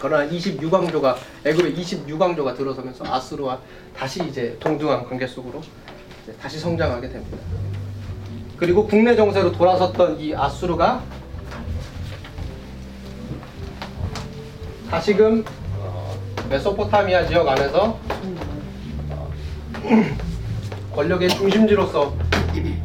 [0.00, 1.16] 그러나 26왕조가
[1.46, 3.58] 애굽의 26왕조가 들어서면서 아수르와
[3.96, 5.60] 다시 이제 동등한 관계 속으로
[6.40, 7.38] 다시 성장하게 됩니다.
[8.56, 11.02] 그리고 국내 정세로 돌아섰던 이 아수르가
[14.90, 15.59] 다시금 어,
[16.50, 17.96] 메소포타미아 지역 안에서
[19.10, 19.30] 어,
[20.92, 22.12] 권력의 중심지로서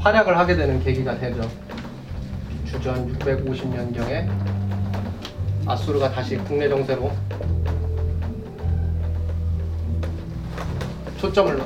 [0.01, 1.49] 활약을 하게 되는 계기가 되죠.
[2.63, 4.29] 주전 650년경에
[5.65, 7.11] 아수르가 다시 국내 정세로
[11.17, 11.59] 초점을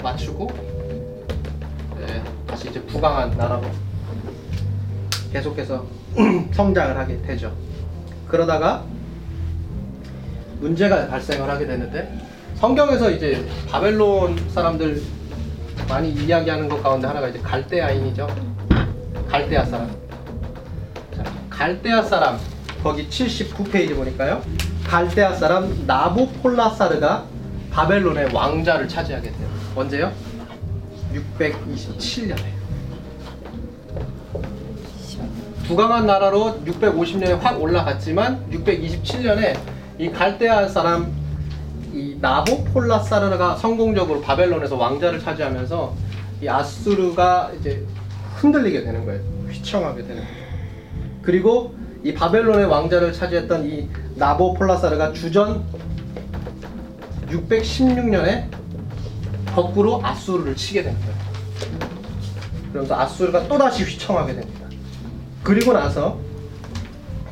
[0.00, 0.46] 맞추고
[1.98, 3.68] 네, 다시 이제 부강한 나라로
[5.32, 5.84] 계속해서
[6.54, 7.52] 성장을 하게 되죠.
[8.28, 8.84] 그러다가
[10.60, 12.16] 문제가 발생을 하게 되는데
[12.56, 15.02] 성경에서 이제 바벨론 사람들
[15.88, 18.28] 많이 이야기하는 것 가운데 하나가 이제 갈대아인이죠.
[19.28, 19.90] 갈대아 사람.
[21.16, 22.38] 자, 갈대아 사람
[22.82, 24.42] 거기 79페이지 보니까요.
[24.86, 27.24] 갈대아 사람 나보폴라사르가
[27.72, 29.48] 바벨론의 왕자를 차지하게 돼요.
[29.74, 30.12] 언제요?
[31.14, 32.60] 627년에.
[35.66, 39.56] 부강한 나라로 650년에 확 올라갔지만 627년에
[40.00, 41.12] 이 갈대아 사람
[41.92, 45.94] 이 나보폴라사르가 성공적으로 바벨론에서 왕자를 차지하면서
[46.40, 47.86] 이 아수르가 이제
[48.36, 49.20] 흔들리게 되는 거예요.
[49.50, 50.40] 휘청하게 되는 거예요.
[51.20, 55.66] 그리고 이 바벨론의 왕자를 차지했던 이 나보폴라사르가 주전
[57.28, 58.46] 616년에
[59.54, 61.14] 거꾸로 아수르를 치게 되는 거예요.
[62.70, 64.60] 그러면서 아수르가 또다시 휘청하게 됩니다.
[65.42, 66.18] 그리고 나서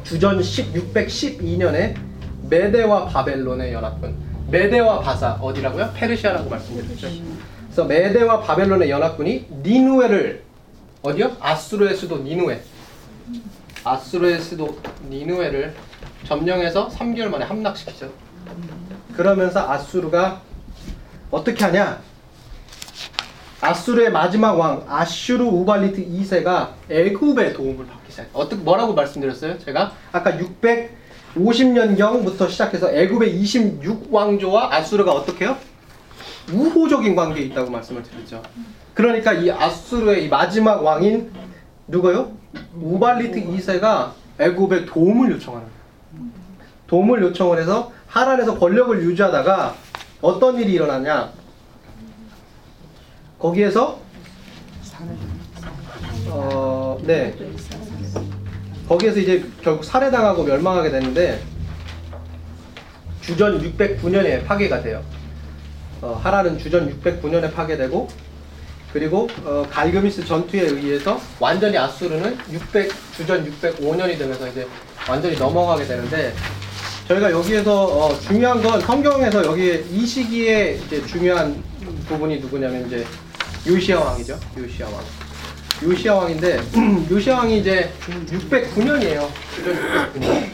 [0.05, 2.08] 주전 10, 612년에
[2.49, 4.17] 메데와 바벨론의 연합군
[4.51, 5.93] 메데와 바사 어디라고요?
[5.95, 7.09] 페르시아라고 말씀드렸죠.
[7.67, 10.43] 그래서 메데와 바벨론의 연합군이 니누에를
[11.03, 11.37] 어디요?
[11.39, 12.61] 아수르의 수도 니누에
[13.85, 14.79] 아수르의 수도
[15.09, 15.75] 니누에를
[16.27, 18.11] 점령해서 3개월 만에 함락시키죠.
[19.15, 20.41] 그러면서 아수르가
[21.31, 22.01] 어떻게 하냐?
[23.61, 28.29] 아수르의 마지막 왕 아슈르 우발리트 2세가 애굽의 도움을 받기 시작.
[28.33, 29.59] 어떻게 뭐라고 말씀드렸어요?
[29.59, 30.31] 제가 아까
[31.35, 35.57] 650년경부터 시작해서 애굽의 26왕조와 아수르가 어떻게 해요?
[36.53, 38.43] 우호적인 관계에 있다고 말씀을 드렸죠.
[38.95, 41.31] 그러니까 이 아수르의 이 마지막 왕인
[41.87, 42.33] 누구요?
[42.81, 45.79] 우발리트 2세가 애굽에 도움을 요청하는 거예요.
[46.87, 49.75] 도움을 요청을 해서 하란에서 권력을 유지하다가
[50.23, 51.31] 어떤 일이 일어나냐?
[53.39, 54.01] 거기에서
[56.31, 57.35] 어, 네.
[58.89, 61.43] 거기에서 이제 결국 살해당하고 멸망하게 되는데
[63.21, 65.03] 주전 609년에 파괴가 돼요.
[66.01, 68.09] 어, 하란은 주전 609년에 파괴되고
[68.93, 74.67] 그리고 어, 갈그미스 전투에 의해서 완전히 아수르는 600 주전 605년이 되면서 이제
[75.09, 76.33] 완전히 넘어가게 되는데
[77.09, 81.63] 저희가 여기에서 어, 중요한 건 성경에서 여기 이 시기에 이제 중요한
[82.09, 83.05] 부분이 누구냐면 이제
[83.67, 84.39] 요시아 왕이죠.
[84.57, 85.18] 요시아 왕.
[85.83, 86.61] 요시아 왕인데
[87.11, 89.29] 요시아 왕이 이제 609년이에요.
[89.55, 90.49] 주전 609년.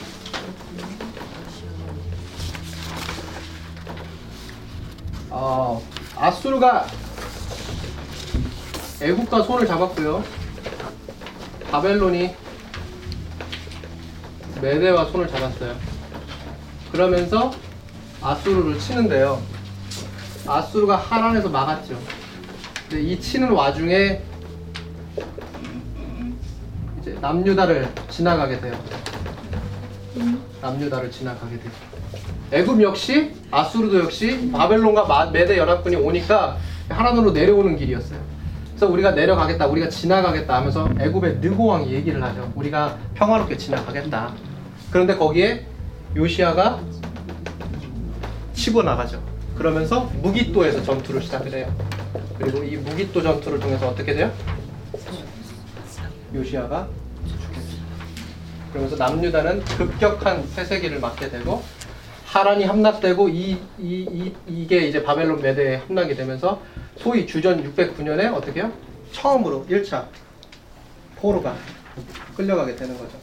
[5.30, 5.82] 어,
[6.16, 6.86] 아수르가
[9.00, 10.22] 애국과 손을 잡았고요.
[11.70, 12.34] 바벨론이
[14.60, 15.74] 메대와 손을 잡았어요.
[16.92, 17.52] 그러면서
[18.22, 19.42] 아수르를 치는데요.
[20.46, 21.98] 아수르가 하란에서 막았죠.
[22.88, 24.22] 근데 이 치는 와중에
[27.28, 28.74] 남유다를 지나가게 돼요.
[30.60, 31.72] 남유다를 지나가게 돼요.
[32.52, 36.58] 애굽 역시 아수르도 역시 바벨론과 마- 메대 연합군이 오니까
[36.90, 38.18] 하란으로 내려오는 길이었어요.
[38.68, 42.52] 그래서 우리가 내려가겠다, 우리가 지나가겠다 하면서 애굽의 느고 왕이 얘기를 하죠.
[42.56, 44.30] 우리가 평화롭게 지나가겠다.
[44.90, 45.64] 그런데 거기에
[46.14, 46.78] 요시아가
[48.52, 49.22] 치고 나가죠.
[49.56, 51.74] 그러면서 무기또에서 전투를 시작을 해요.
[52.38, 54.30] 그리고 이 무기또 전투를 통해서 어떻게 돼요?
[56.34, 56.86] 요시아가.
[58.74, 61.62] 그러면서 남유다는 급격한 폐쇄기를 맞게 되고
[62.26, 66.60] 하란이 함락되고 이, 이, 이, 이 게 이제 바벨론 메대에 함락이 되면서
[66.96, 68.72] 소위 주전 609년에 어떻게 해요?
[69.12, 70.06] 처음으로 1차
[71.16, 71.54] 포로가
[72.36, 73.16] 끌려가게 되는 거죠.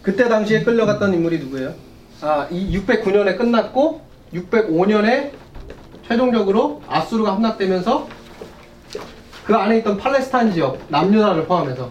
[0.00, 1.74] 그때 당시에 끌려갔던 인물이 누구예요?
[2.22, 4.00] 아, 이 609년에 끝났고
[4.32, 5.32] 605년에
[6.08, 8.08] 최종적으로 아수르가 함락되면서
[9.48, 11.90] 그 안에 있던 팔레스타인 지역 남유다를 포함해서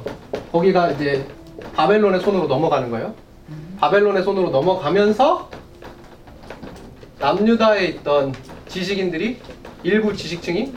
[0.51, 1.27] 거기가 이제
[1.75, 3.15] 바벨론의 손으로 넘어가는 거예요.
[3.79, 5.49] 바벨론의 손으로 넘어가면서
[7.17, 8.35] 남유다에 있던
[8.67, 9.39] 지식인들이
[9.81, 10.71] 일부 지식층이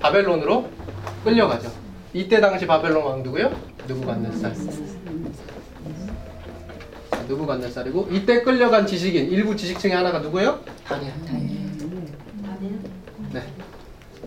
[0.00, 0.68] 바벨론으로
[1.22, 1.70] 끌려가죠.
[2.12, 3.52] 이때 당시 바벨론 왕 누구요?
[3.86, 4.52] 느부갓네살.
[7.28, 10.58] 느부갓네살이고 이때 끌려간 지식인 일부 지식층의 하나가 누구예요?
[10.88, 11.12] 다니엘.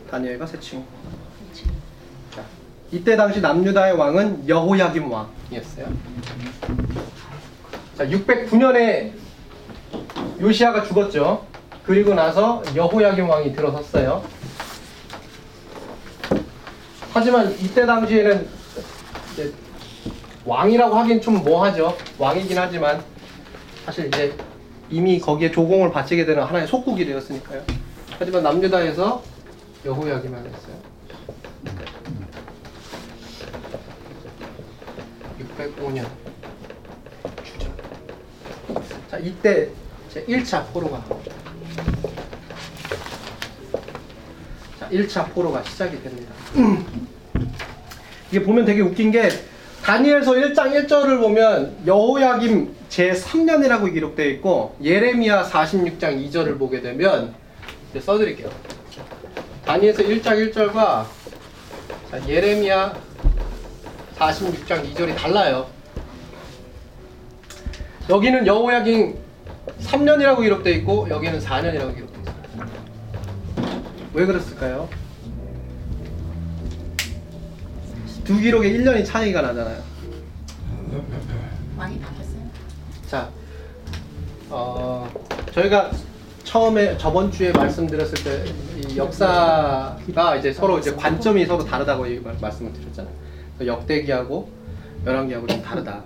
[0.07, 0.11] 네.
[0.11, 0.85] 다니엘과 세 친구.
[2.33, 2.41] 자,
[2.91, 5.87] 이때 당시 남유다의 왕은 여호야김 왕이었어요.
[7.97, 9.11] 자, 609년에
[10.39, 11.45] 요시아가 죽었죠.
[11.83, 14.23] 그리고 나서 여호야김 왕이 들어섰어요.
[17.13, 18.47] 하지만 이때 당시에는
[20.45, 21.97] 왕이라고 하긴 좀 뭐하죠.
[22.17, 23.03] 왕이긴 하지만
[23.85, 24.33] 사실 이제
[24.89, 27.61] 이미 거기에 조공을 바치게 되는 하나의 속국이 되었으니까요.
[28.19, 29.21] 하지만 남유다에서
[29.87, 30.75] 여호야기만 했어요.
[35.57, 36.05] 605년
[37.43, 37.73] 주전.
[39.09, 39.69] 자 이때
[40.13, 41.01] 제 1차 포로 가
[44.79, 46.33] 자 1차 포로가 시작이 됩니다.
[48.29, 49.29] 이게 보면 되게 웃긴 게
[49.83, 57.33] 다니엘서 1장 1절을 보면 여호야김 제 3년이라고 기록되어 있고 예레미야 46장 2절을 보게 되면
[57.97, 58.49] 써드릴게요.
[59.67, 61.05] 다니엘서 1장 1절과
[62.09, 62.97] 자, 예레미야
[64.17, 65.67] 46장 2절이 달라요.
[68.09, 69.17] 여기는 여호야김
[69.81, 72.69] 3년이라고 기록되어 있고 여기는 4년이라고 기록되어 있어요.
[74.13, 74.87] 왜 그랬을까요?
[78.23, 79.83] 두 기록에 1년이 차이가 나잖아요.
[81.75, 82.41] 많이 바뀌었어요?
[83.09, 83.29] 자,
[84.49, 85.09] 어,
[85.53, 85.91] 저희가
[86.45, 88.45] 처음에 저번 주에 말씀드렸을 때
[88.89, 92.05] 이 역사가 이제 서로 이제 관점이 서로 다르다고
[92.41, 93.13] 말씀을 드렸잖아요.
[93.65, 94.49] 역대기하고
[95.05, 96.03] 열왕기하고 좀 다르다.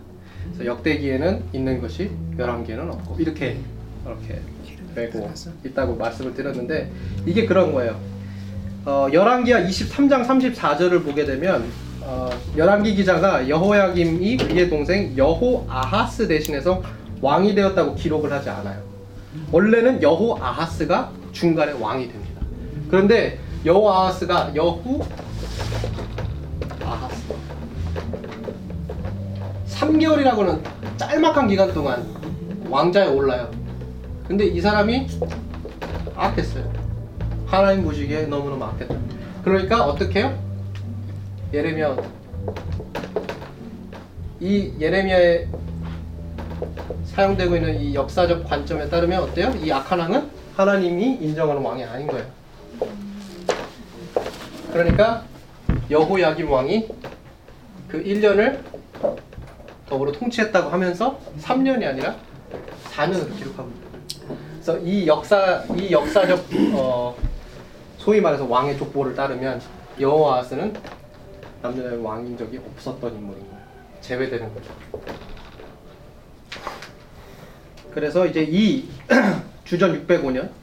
[0.54, 3.58] 그래서 역대기에는 있는 것이 열왕기에는 없고 이렇게
[4.06, 4.42] 이렇게
[4.96, 5.32] 되고
[5.66, 6.92] 있다고 말씀을 드렸는데
[7.26, 8.00] 이게 그런 거예요.
[8.86, 11.66] 어, 열왕기하 23장 34절을 보게 되면
[12.02, 16.82] 어, 열왕기 기자가 여호야김이 그의 동생 여호아하스 대신해서
[17.22, 18.82] 왕이 되었다고 기록을 하지 않아요.
[19.52, 22.31] 원래는 여호아하스가 중간에 왕이 됩니다.
[22.92, 25.02] 그런데 여호아하스가 여후
[26.84, 27.34] 아하스
[29.70, 30.62] 3개월이라고는
[30.98, 32.06] 짤막한 기간 동안
[32.70, 33.50] 왕자에 올라요.
[34.28, 35.08] 근데 이 사람이
[36.18, 36.70] 악했어요.
[37.46, 38.94] 하나님 보시기에 너무너무 악했다.
[39.46, 40.38] 그러니까 어떻게 해요?
[41.54, 41.96] 예레미야
[44.42, 45.48] 이 예레미야에
[47.06, 49.54] 사용되고 있는 이 역사적 관점에 따르면 어때요?
[49.64, 52.41] 이 악한 왕은 하나님이 인정하는 왕이 아닌 거예요.
[54.72, 55.26] 그러니까
[55.90, 56.88] 여호야김 왕이
[57.88, 58.60] 그 1년을
[59.88, 62.16] 더불어 통치했다고 하면서 3년이 아니라
[62.94, 64.36] 4년으로 기록하고 있다.
[64.54, 67.18] 그래서 이 역사 이 역사적 어,
[67.98, 69.62] 소위 말해서 왕의 족보를 따르면
[70.00, 70.74] 여호아스는
[71.62, 73.62] 남녀의 왕인 적이 없었던 인물인 거예요.
[74.02, 74.74] 제외되는 거죠.
[77.94, 78.90] 그래서 이제 이
[79.66, 80.61] 주전 605년 어,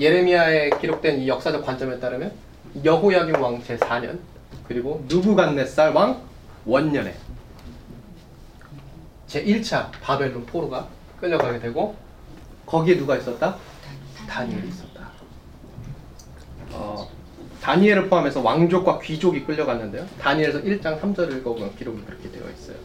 [0.00, 2.32] 예레미야에 기록된 이 역사적 관점에 따르면
[2.84, 4.18] 여호야김 왕 제 4년
[4.66, 6.20] 그리고 누부갓네살 왕
[6.64, 7.14] 원년에
[9.26, 10.86] 제 1차 바벨론 포로가
[11.20, 11.96] 끌려가게 되고
[12.66, 13.56] 거기에 누가 있었다?
[14.28, 15.08] 다니엘이 있었다.
[16.72, 17.08] 어,
[17.62, 20.06] 다니엘을 포함해서 왕족과 귀족이 끌려갔는데요.
[20.20, 22.76] 다니엘에서 1장 3절을 읽어보면 기록이 그렇게 되어 있어요.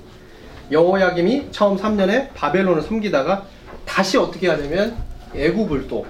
[0.72, 3.46] 여호야김이 처음 3년에 바벨론을 섬기다가
[3.86, 4.96] 다시 어떻게 하냐면
[5.36, 6.06] 애굽을 또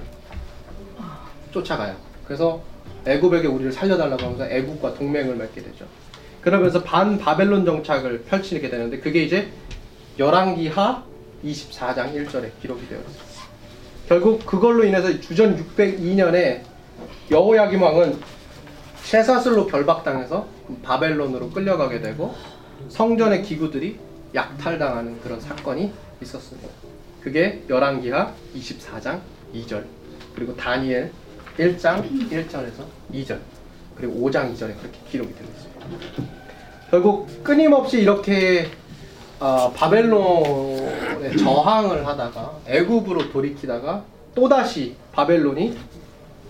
[1.53, 1.95] 쫓아가요.
[2.25, 2.61] 그래서
[3.05, 5.85] 애굽에게 우리를 살려달라고 하면서 애굽과 동맹을 맺게 되죠.
[6.41, 9.49] 그러면서 반 바벨론 정착을 펼치게 되는데 그게 이제
[10.19, 11.03] 열왕기하
[11.45, 13.33] 24장 1절에 기록이 되어 있어요.
[14.07, 16.61] 결국 그걸로 인해서 주전 602년에
[17.31, 18.19] 여호야김 왕은
[18.97, 20.47] 쇠사슬로 결박당해서
[20.83, 22.35] 바벨론으로 끌려가게 되고
[22.89, 23.97] 성전의 기구들이
[24.35, 25.91] 약탈당하는 그런 사건이
[26.21, 26.67] 있었습니다.
[27.21, 29.21] 그게 열왕기하 24장
[29.53, 29.85] 2절
[30.35, 31.11] 그리고 다니엘
[31.57, 32.83] 1장 1절에서
[33.13, 33.39] 2절
[33.95, 35.73] 그리고 5장 2절에 그렇게 기록이 되어 있어요.
[36.89, 38.67] 결국 끊임없이 이렇게
[39.39, 44.03] 어, 바벨론에 저항을 하다가 애굽으로 돌이키다가
[44.35, 45.77] 또 다시 바벨론이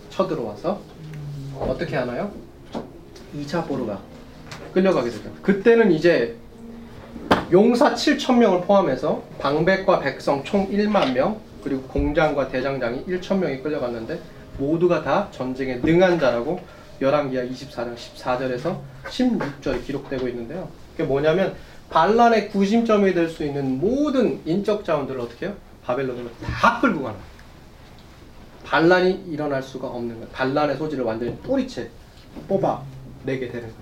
[0.10, 0.80] 쳐들어와서
[1.60, 2.32] 어떻게 하나요?
[3.36, 4.00] 2차 포로가
[4.74, 5.32] 끌려가게 되죠.
[5.42, 6.36] 그때는 이제
[7.52, 14.20] 용사 7천 명을 포함해서 방백과 백성 총 1만 명 그리고 공장과 대장장이 1천 명이 끌려갔는데
[14.58, 16.60] 모두가 다 전쟁에 능한 자라고
[17.02, 20.70] 열왕기하 24장 14절에서 16절에 기록되고 있는데요.
[20.92, 21.56] 그게 뭐냐면
[21.90, 25.56] 반란의 구심점이 될 수 있는 모든 인적 자원들을 어떻게 해요?
[25.84, 27.34] 바벨론으로 다 끌고 가는 거예요.
[28.66, 30.28] 반란이 일어날 수가 없는 거예요.
[30.30, 31.90] 반란의 소지를 완전히 뿌리채
[32.48, 33.78] 뽑아내게 되는 거죠.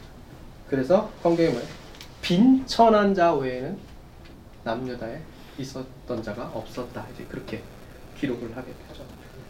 [0.69, 1.67] 그래서 성경에 뭐예요?
[2.21, 3.77] 빈천한 자 외에는
[4.63, 5.19] 남녀다에
[5.57, 7.05] 있었던 자가 없었다.
[7.13, 7.61] 이제 그렇게
[8.19, 8.90] 기록을 하게 되죠.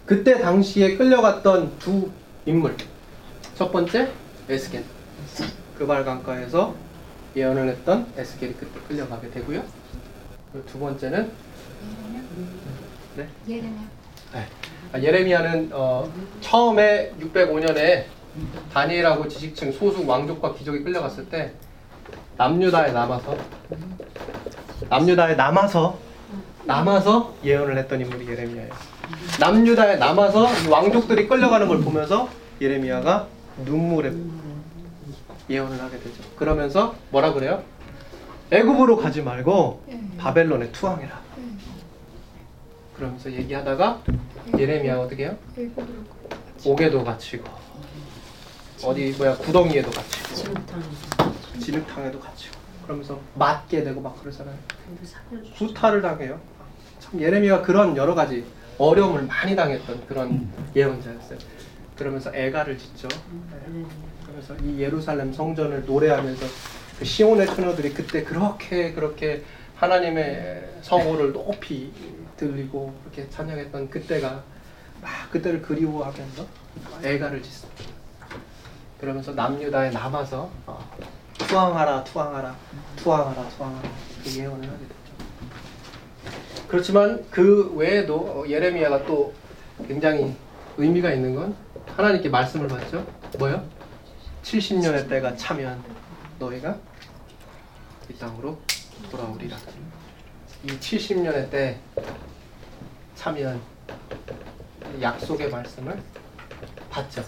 [0.05, 2.09] 그때 당시에 끌려갔던 두
[2.45, 2.75] 인물.
[3.55, 4.09] 첫 번째
[4.49, 4.83] 에스겔.
[5.77, 6.75] 그발 강가에서
[7.35, 9.63] 예언을 했던 에스겔이 그때 끌려가게 되고요.
[10.51, 11.31] 그리고 두 번째는
[13.15, 13.27] 네?
[13.47, 13.89] 예레미야.
[14.33, 14.47] 네.
[14.93, 18.05] 아, 예레미야는 어, 처음에 605년에
[18.73, 21.53] 다니엘하고 지식층 소수 왕족과 귀족이 끌려갔을 때
[22.37, 23.37] 남유다에 남아서
[24.89, 25.97] 남유다에 남아서
[26.65, 28.90] 남아서 예언을 했던 인물이 예레미야예요.
[29.39, 33.27] 남유다에 남아서 이 왕족들이 끌려가는 걸 보면서 예레미야가
[33.65, 34.13] 눈물에
[35.49, 36.23] 예언을 하게 되죠.
[36.35, 37.63] 그러면서 뭐라 그래요?
[38.51, 39.83] 애굽으로 가지 말고
[40.17, 41.19] 바벨론에 투항해라.
[42.95, 44.01] 그러면서 얘기하다가
[44.57, 45.37] 예레미야 어떻게 해요?
[46.65, 47.45] 옥에도 갇히고
[48.83, 50.53] 어디 뭐야 구덩이에도 갇히고
[51.59, 54.55] 진흙탕에도 갇히고 그러면서 맞게 되고 막 그러잖아요.
[55.55, 56.39] 수탈을 당해요.
[56.99, 58.43] 참 예레미야가 그런 여러 가지
[58.81, 61.37] 어려움을 많이 당했던 그런 예언자였어요.
[61.97, 63.07] 그러면서 애가를 짓죠.
[63.07, 63.85] 네.
[64.23, 66.45] 그러면서 이 예루살렘 성전을 노래하면서
[66.97, 69.43] 그 시온의 처녀들이 그때 그렇게 그렇게
[69.75, 71.91] 하나님의 성호를 높이
[72.37, 74.43] 들리고 그렇게 찬양했던 그때가
[75.01, 76.45] 막 그때를 그리워하면서
[77.03, 77.83] 애가를 짓습니다.
[78.99, 80.91] 그러면서 남유다에 남아서 어,
[81.39, 82.55] 투항하라 투항하라
[82.97, 83.89] 투항하라 투항하라
[84.23, 85.00] 그 예언을 하게 됐죠.
[86.71, 89.33] 그렇지만 그 외에도 어, 예레미야가 또
[89.89, 90.33] 굉장히
[90.77, 91.53] 의미가 있는 건
[91.97, 93.05] 하나님께 말씀을 받죠.
[93.37, 93.61] 뭐요?
[94.43, 95.83] 70년의 때가 차면
[96.39, 96.77] 너희가
[98.09, 98.57] 이 땅으로
[99.11, 99.57] 돌아오리라.
[100.63, 101.77] 이 70년의 때
[103.15, 103.59] 차면
[105.01, 106.01] 약속의 말씀을
[106.89, 107.21] 받죠.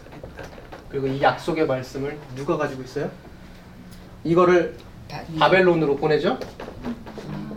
[0.88, 3.12] 그리고 이 약속의 말씀을 누가 가지고 있어요?
[4.24, 4.78] 이거를
[5.38, 6.39] 바벨론으로 보내죠.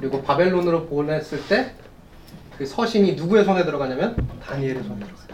[0.00, 1.86] 그리고 바벨론으로 보냈을 때
[2.56, 5.26] 그 서신이 누구의 손에 들어가냐면 다니엘의 손에 들어가요.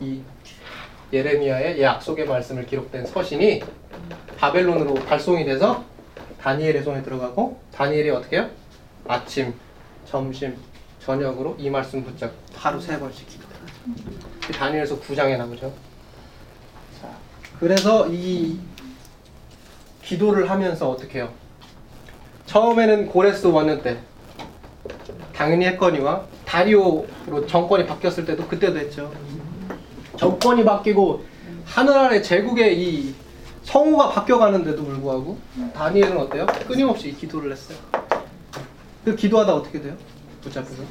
[0.00, 0.20] 이
[1.12, 3.62] 예레미야의 약속의 말씀을 기록된 서신이
[4.36, 5.84] 바벨론으로 발송이 돼서
[6.40, 8.50] 다니엘의 손에 들어가고 다니엘이 어떻게 해요?
[9.06, 9.54] 아침,
[10.04, 10.56] 점심,
[11.00, 14.58] 저녁으로 이 말씀 붙잡고 하루 세 번씩 기도하죠.
[14.58, 15.72] 다니엘서 9장에 나오죠.
[17.00, 17.16] 자,
[17.60, 18.58] 그래서 이
[20.02, 21.32] 기도를 하면서 어떻게 해요?
[22.48, 23.46] 처음에는 고레스
[23.82, 23.98] 때
[25.34, 29.12] 당연히 했거니와 다리오로 정권이 바뀌었을 때도 그때도 했죠.
[30.16, 31.24] 정권이 바뀌고
[31.66, 33.14] 하늘 아래 제국의 이
[33.64, 35.38] 성우가 바뀌어가는데도 불구하고
[35.74, 36.46] 다니엘은 어때요?
[36.66, 37.76] 끊임없이 기도를 했어요.
[39.04, 39.94] 그 기도하다 어떻게 돼요?
[40.42, 40.82] 붙잡혀서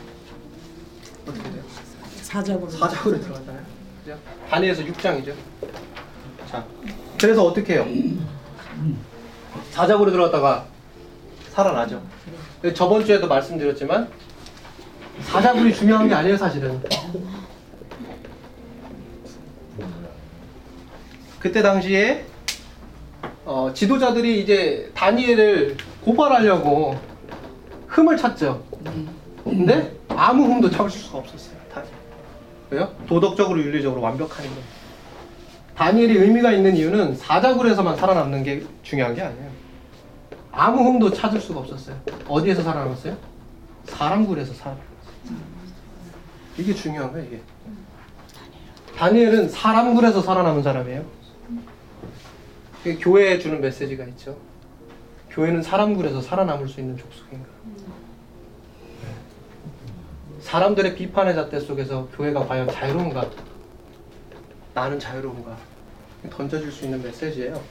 [1.28, 1.64] 어떻게 돼요?
[2.22, 3.64] 사적으로 사자굴에 들어가잖아요.
[4.04, 4.18] 그죠?
[4.50, 5.34] 다니엘서 6장이죠.
[6.52, 6.64] 자,
[7.20, 7.88] 그래서 어떻게 해요?
[9.72, 10.77] 사자굴에 들어갔다가
[11.58, 12.00] 살아나죠.
[12.76, 14.08] 저번 주에도 말씀드렸지만
[15.22, 16.80] 사자굴이 중요한 게 아니에요, 사실은.
[21.40, 22.26] 그때 당시에
[23.44, 26.96] 어, 지도자들이 이제 다니엘을 고발하려고
[27.88, 28.64] 흠을 찾죠.
[29.44, 31.58] 근데 아무 흠도 찾을 수가 없었어요.
[31.74, 31.94] 다니엘.
[32.70, 32.96] 왜요?
[33.08, 34.56] 도덕적으로 윤리적으로 완벽하니까.
[35.76, 39.57] 다니엘이 의미가 있는 이유는 사자굴에서만 살아남는 게 중요한 게 아니에요.
[40.58, 41.96] 아무 흠도 찾을 수가 없었어요.
[42.28, 43.16] 어디에서 살아남았어요?
[43.86, 44.98] 사람굴에서 살아남았어요.
[46.58, 47.42] 이게 중요한 거예요, 이게.
[48.98, 51.06] 다니엘은 사람굴에서 살아남은 사람이에요.
[53.02, 54.36] 교회에 주는 메시지가 있죠.
[55.30, 57.48] 교회는 사람굴에서 살아남을 수 있는 족속인가.
[60.40, 63.30] 사람들의 비판의 잣대 속에서 교회가 과연 자유로운가?
[64.74, 65.56] 나는 자유로운가?
[66.32, 67.62] 던져줄 수 있는 메시지예요.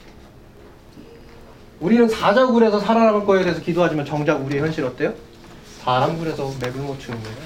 [1.81, 5.13] 우리는 사자굴에서 살아남을 거에 대해서 기도하지만 정작 우리의 현실 어때요?
[5.83, 7.37] 사람굴에서 맥을 못 추는 거예요.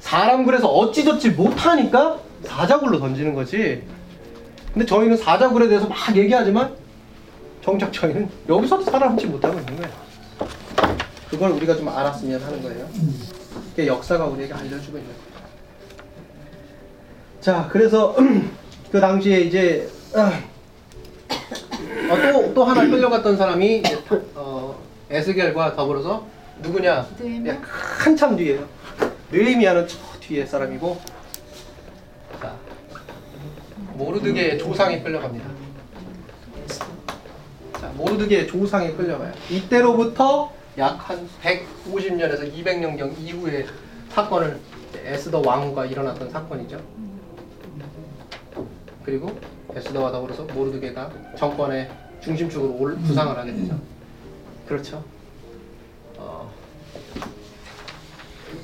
[0.00, 3.82] 사람굴에서 어찌저찌 못하니까 사자굴로 던지는 거지.
[4.72, 6.74] 근데 저희는 사자굴에 대해서 막 얘기하지만
[7.62, 9.92] 정작 저희는 여기서도 살아남지 못하고 있는 거예요.
[11.30, 12.86] 그걸 우리가 좀 알았으면 하는 거예요.
[13.70, 15.34] 그게 역사가 우리에게 알려주고 있는 거예요.
[17.40, 18.14] 자, 그래서
[18.92, 19.88] 그 당시에 이제
[22.10, 23.82] 어, 또, 또 하나 끌려갔던 사람이
[24.34, 24.78] 어,
[25.10, 26.26] 에스겔과 더불어서
[26.62, 27.06] 누구냐?
[27.46, 28.66] 예, 한참 뒤에요.
[29.30, 31.00] 느헤미야는 저 뒤에 사람이고
[32.40, 32.54] 자,
[33.94, 35.48] 모르드게의 조상이 끌려갑니다.
[37.80, 39.32] 자, 모르드게의 조상이 끌려가요.
[39.50, 43.64] 이때로부터 약 한 150년에서 200년경 이후에
[44.10, 44.58] 사건을
[45.04, 46.80] 에스더 왕후가 일어났던 사건이죠.
[49.04, 49.38] 그리고
[49.76, 51.90] 에스더와 더불어서 모르드게가 정권의
[52.22, 53.78] 중심축으로 올, 부상을 하게 되죠.
[54.66, 55.04] 그렇죠.
[56.16, 56.50] 어,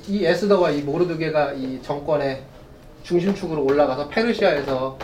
[0.09, 2.43] 이 에스더와 이 모르드게가 이 정권의
[3.03, 4.99] 중심축으로 올라가서 페르시아에서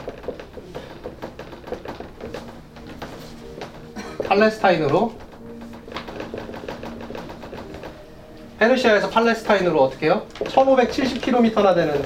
[4.26, 5.14] 팔레스타인으로
[8.58, 10.26] 페르시아에서 팔레스타인으로 어떻게 해요?
[10.38, 12.02] 1570km나 되는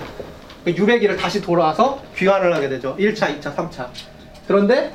[0.73, 2.97] 그 유배기를 다시 돌아와서 귀환을 하게 되죠.
[2.99, 3.89] 1차, 2차, 3차.
[4.47, 4.93] 그런데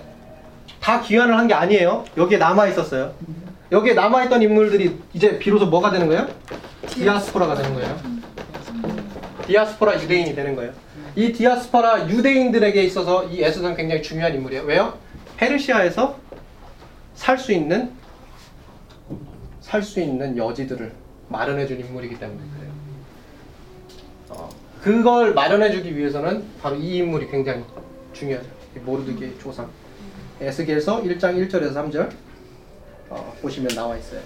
[0.79, 2.05] 다 귀환을 한 게 아니에요.
[2.17, 3.13] 여기에 남아 있었어요.
[3.71, 6.27] 여기에 남아 있던 인물들이 이제 비로소 뭐가 되는 거예요?
[6.87, 7.97] 디아스포라가 되는 거예요.
[9.47, 10.71] 디아스포라 유대인이 되는 거예요.
[11.15, 14.63] 이 디아스포라 유대인들에게 있어서 이 에스더는 굉장히 중요한 인물이에요.
[14.63, 14.97] 왜요?
[15.37, 16.17] 페르시아에서
[17.15, 17.91] 살 수 있는
[19.61, 20.91] 살 수 있는 여지들을
[21.29, 22.71] 마련해 준 인물이기 때문에 그래요.
[24.85, 27.63] 어, 그걸 마련해 주기 위해서는 바로 이 인물이 굉장히
[28.13, 28.47] 중요하죠.
[28.75, 29.67] 이 모르드게의 조상.
[30.39, 32.11] 에스겔서 1장 1절에서 3절
[33.09, 34.21] 어, 보시면 나와 있어요.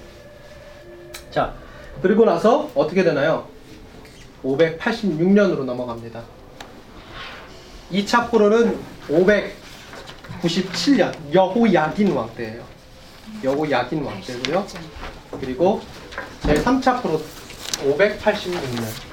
[1.32, 1.54] 자,
[2.02, 3.48] 그리고 나서 어떻게 되나요?
[4.44, 6.24] 586년으로 넘어갑니다.
[7.92, 8.78] 2차 포로는
[9.10, 12.64] 597년 여호야긴 왕 때예요.
[13.44, 14.66] 여호야긴 왕 때고요.
[15.40, 15.82] 그리고
[16.42, 17.22] 제 3차 포로
[17.84, 19.10] 586년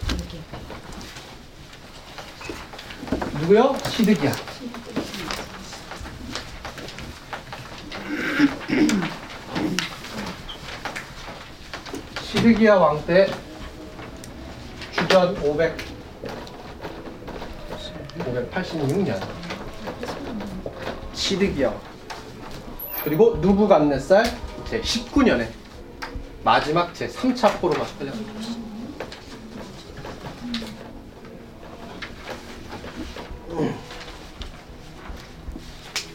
[3.40, 3.76] 누구요?
[3.90, 4.32] 시드기야.
[12.22, 13.26] 시드기야 왕 때
[14.92, 15.76] 주전 500
[18.18, 19.20] 586년
[21.12, 21.80] 시드기야 왕.
[23.04, 24.24] 그리고 누부갓네살
[24.68, 25.48] 제 19년에
[26.42, 28.65] 마지막 제 3차 포로가 끌렸습니다.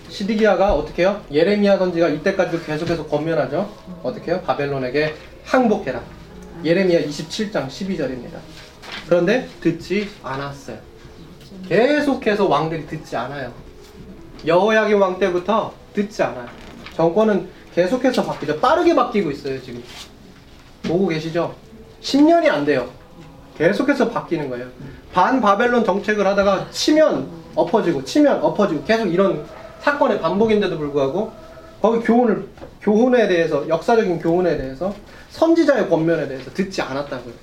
[0.10, 1.24] 시드기야가 어떻게 해요?
[1.32, 3.70] 예레미야 선지가 이때까지도 계속해서 권면하죠.
[4.04, 4.42] 어떻게 해요?
[4.46, 5.16] 바벨론에게
[5.46, 6.02] 항복해라.
[6.64, 8.38] 예레미야 27장 12절입니다.
[9.08, 10.78] 그런데 듣지 않았어요.
[11.68, 13.54] 계속해서 왕들이 듣지 않아요.
[14.46, 16.48] 여호야긴 왕 때부터 듣지 않아요.
[16.96, 18.60] 정권은 계속해서 바뀌죠.
[18.60, 19.84] 빠르게 바뀌고 있어요, 지금.
[20.84, 21.56] 보고 계시죠?
[22.02, 22.92] 10년이 안 돼요.
[23.62, 24.66] 계속해서 바뀌는 거예요.
[25.14, 29.46] 반 바벨론 정책을 하다가 치면 엎어지고 치면 엎어지고 계속 이런
[29.82, 31.32] 사건의 반복인데도 불구하고
[31.80, 32.48] 거기 교훈을
[32.82, 34.96] 교훈에 대해서 역사적인 교훈에 대해서
[35.30, 37.34] 선지자의 권면에 대해서 듣지 않았다고요.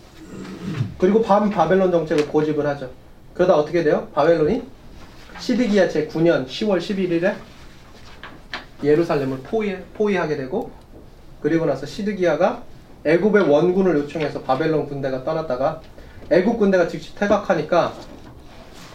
[0.99, 2.91] 그리고 반 바벨론 정책을 고집을 하죠.
[3.35, 4.09] 그러다 어떻게 돼요?
[4.13, 4.63] 바벨론이
[5.39, 7.35] 시드기야 제 9년 10월 11일에
[8.83, 10.73] 예루살렘을 포위, 포위하게 되고
[11.41, 12.65] 그리고 나서 시드기야가
[13.05, 15.81] 애굽의 원군을 요청해서 바벨론 군대가 떠났다가
[16.31, 17.95] 애굽 군대가 즉시 퇴각하니까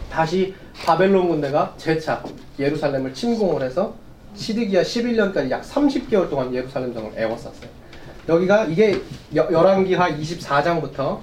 [0.10, 0.54] 다시
[0.86, 2.24] 바벨론 군대가 재차
[2.60, 3.96] 예루살렘을 침공을 해서
[4.36, 7.70] 시드기야 11년까지 약 30개월 동안 예루살렘 성을 애워쌌어요.
[8.30, 9.00] 여기가 이게
[9.36, 11.20] 여- 열왕기하 24장부터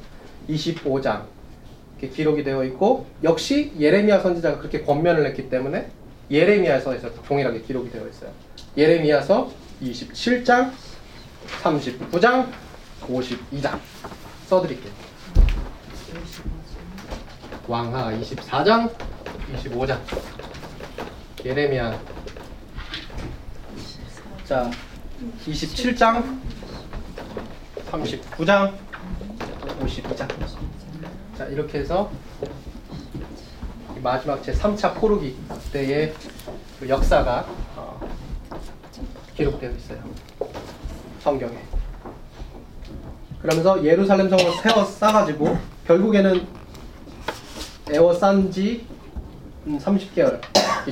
[0.49, 1.23] 25장
[1.99, 5.89] 이렇게 기록이 되어 있고 역시 예레미야 선지자가 그렇게 권면을 했기 때문에
[6.31, 8.31] 예레미야서에서 동일하게 기록이 되어 있어요.
[8.77, 9.51] 예레미야서
[9.83, 10.71] 27장,
[11.63, 12.47] 39장,
[13.09, 13.79] 52장
[14.49, 14.93] 써드릴게요.
[17.67, 18.93] 왕하 24장,
[19.55, 19.99] 25장.
[21.45, 21.99] 예레미야.
[24.45, 24.71] 자,
[25.47, 26.41] 27장,
[27.91, 28.75] 39장,
[29.81, 30.29] 52장.
[31.39, 32.11] 자, 이렇게 해서
[33.97, 35.37] 이 마지막 제 3차 포르기
[35.73, 36.13] 때의
[36.81, 37.47] 그 역사가
[37.77, 38.01] 어,
[39.37, 40.03] 기록되어 있어요.
[41.21, 41.57] 성경에.
[43.41, 46.47] 그러면서 예루살렘 성을 세워 쌓아가지고 결국에는
[47.91, 48.87] 에워싼 지
[49.67, 50.41] 30개월이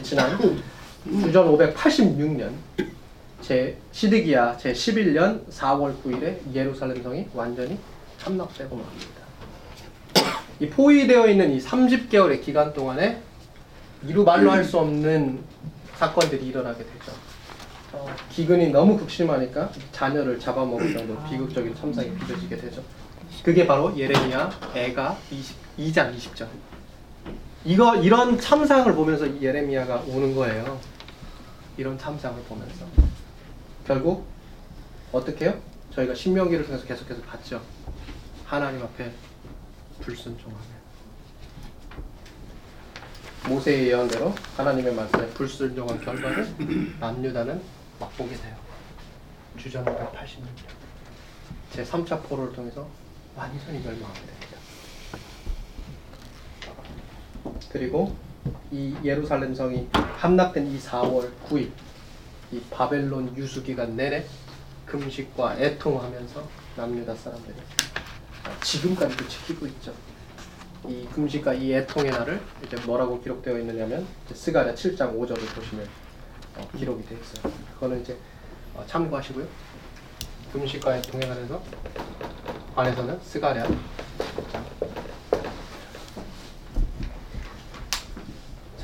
[0.03, 0.37] 지난
[1.23, 2.51] 주전 586년
[3.41, 7.79] 제 시드기야 제 11년 4월 9일에 예루살렘 성이 완전히
[8.19, 9.19] 함락되고 맙니다.
[10.61, 13.23] 이 포위되어 있는 이 30개월의 기간 동안에
[14.07, 15.39] 이루 말로 할 수 없는
[15.97, 17.13] 사건들이 일어나게 되죠.
[17.93, 22.83] 어, 기근이 너무 극심하니까 자녀를 잡아먹을 정도로 비극적인 참상이 빚어지게 되죠.
[23.49, 26.47] 그게 바로 예레미야 애가 20, 2장 20절.
[27.65, 30.79] 이거 이런 참상을 보면서 예레미야가 우는 거예요.
[31.79, 32.85] 이런 참상을 보면서
[33.87, 34.27] 결국
[35.13, 35.59] 어떻게 해요?
[35.95, 37.63] 저희가 신명기를 통해서 계속해서 봤죠.
[38.45, 39.11] 하나님 앞에
[40.03, 40.61] 불순종하면
[43.49, 46.47] 모세의 예언대로 하나님의 말씀에 불순종한 결과를
[47.01, 47.63] 남유다는
[47.99, 48.55] 맛보게 돼요.
[49.57, 50.45] 주전 586년
[51.73, 52.87] 제 3차 포로를 통해서
[53.39, 54.59] 완전히 멸망하게 됩니다.
[57.71, 58.17] 그리고
[58.73, 61.71] 이 예루살렘 성이 함락된 이 4월 9일
[62.51, 64.25] 이 바벨론 유수 기간 내내
[64.87, 67.55] 금식과 애통하면서 남유다 사람들이
[68.63, 69.95] 지금까지도 지키고 있죠.
[70.89, 75.87] 이 금식과 이 애통의 날을 이제 뭐라고 기록되어 있느냐면 스가랴 7장 5절을 보시면
[76.57, 77.53] 어, 기록이 되어 있어요.
[77.75, 78.17] 그거는 이제
[78.75, 79.47] 어, 참고하시고요.
[80.53, 81.63] 금식과 애통에 관해서
[82.83, 84.63] 관해서는 스가랴 7장.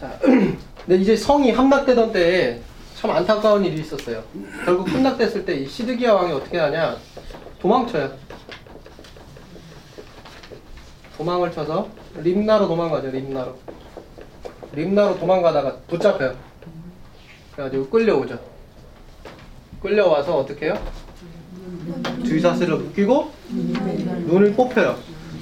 [0.00, 2.60] 자, 근데 이제 성이 함락되던 때에
[2.96, 4.24] 참 안타까운 일이 있었어요.
[4.64, 6.96] 결국 함락됐을 때 이 시드기야 왕이 어떻게 하냐?
[7.60, 8.12] 도망쳐요.
[11.16, 13.10] 도망을 쳐서 림나로 도망가죠.
[13.10, 13.56] 림나로.
[14.72, 16.34] 림나로 도망가다가 붙잡혀요.
[17.52, 18.40] 그래가지고 끌려오죠.
[19.80, 21.03] 끌려와서 어떻게 해요?
[22.24, 24.98] 뒤사슬을 묶이고 눈을 뽑혀요.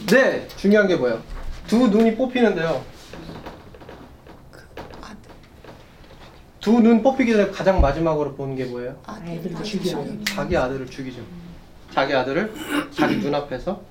[0.07, 1.22] 네, 중요한 게 뭐예요?
[1.66, 2.84] 두 눈이 뽑히는데요.
[6.61, 8.97] 두 눈 뽑히기 전에 가장 마지막으로 보는 게 뭐예요?
[9.05, 10.07] 아이들 죽여요.
[10.24, 11.20] 자기 아들을 죽이죠.
[11.90, 12.53] 자기 아들을
[12.93, 13.82] 자기 눈앞에서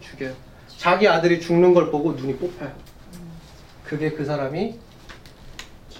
[0.00, 0.34] 죽여요.
[0.76, 2.70] 자기 아들이 죽는 걸 보고 눈이 뽑혀요.
[3.84, 4.78] 그게 그 사람이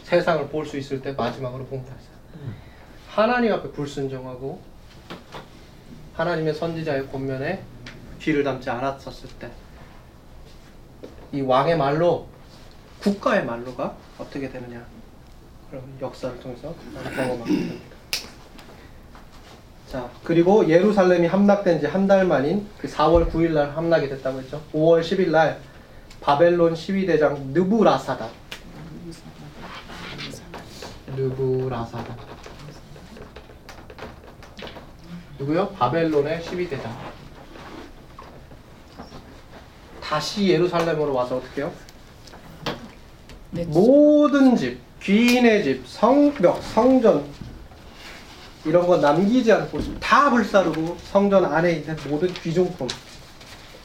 [0.04, 2.18] 세상을 볼 수 있을 때 마지막으로 본 거였어요.
[3.08, 4.60] 하나님 앞에 불순종하고
[6.18, 7.62] 하나님의 선지자의 권면에
[8.20, 9.50] 귀를 담지 않았었을 때
[11.30, 12.26] 이 왕의 말로
[13.00, 14.82] 국가의 말로가 어떻게 되느냐
[15.70, 16.74] 그럼 역사를 통해서
[17.14, 17.84] 경험하게 됩니다.
[19.90, 24.62] 자 그리고 예루살렘이 함락된 지 한 달 만인 그 4월 9일 날 함락이 됐다고 했죠.
[24.72, 25.60] 5월 10일 날
[26.22, 28.28] 바벨론 시위대장 느부라사다
[31.14, 32.16] 느부라사다
[35.38, 35.68] 누구요?
[35.70, 36.96] 바벨론의 시위대장
[40.02, 41.72] 다시 예루살렘으로 와서 어떻게 해요?
[43.66, 47.24] 모든 집, 귀인의 집, 성벽, 성전
[48.64, 52.88] 이런 거 남기지 않고 다 불사르고 성전 안에 있는 모든 귀중품,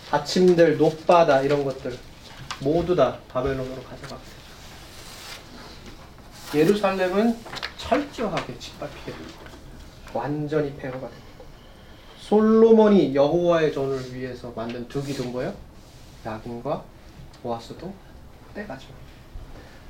[0.09, 1.97] 받침들, 높바다 이런 것들
[2.59, 4.17] 모두 다 바벨론으로 되죠.
[6.55, 7.37] 예루살렘은
[7.77, 9.39] 철저하게 짓밟히게 됩니다.
[10.13, 11.22] 완전히 폐허가 됩니다.
[12.27, 15.53] 솔로몬이 여호와의 전을 위해서 만든 두 기둥 뭐예요?
[16.25, 16.81] 야긴과
[17.41, 17.93] 보아스도
[18.55, 18.87] 떼가죠.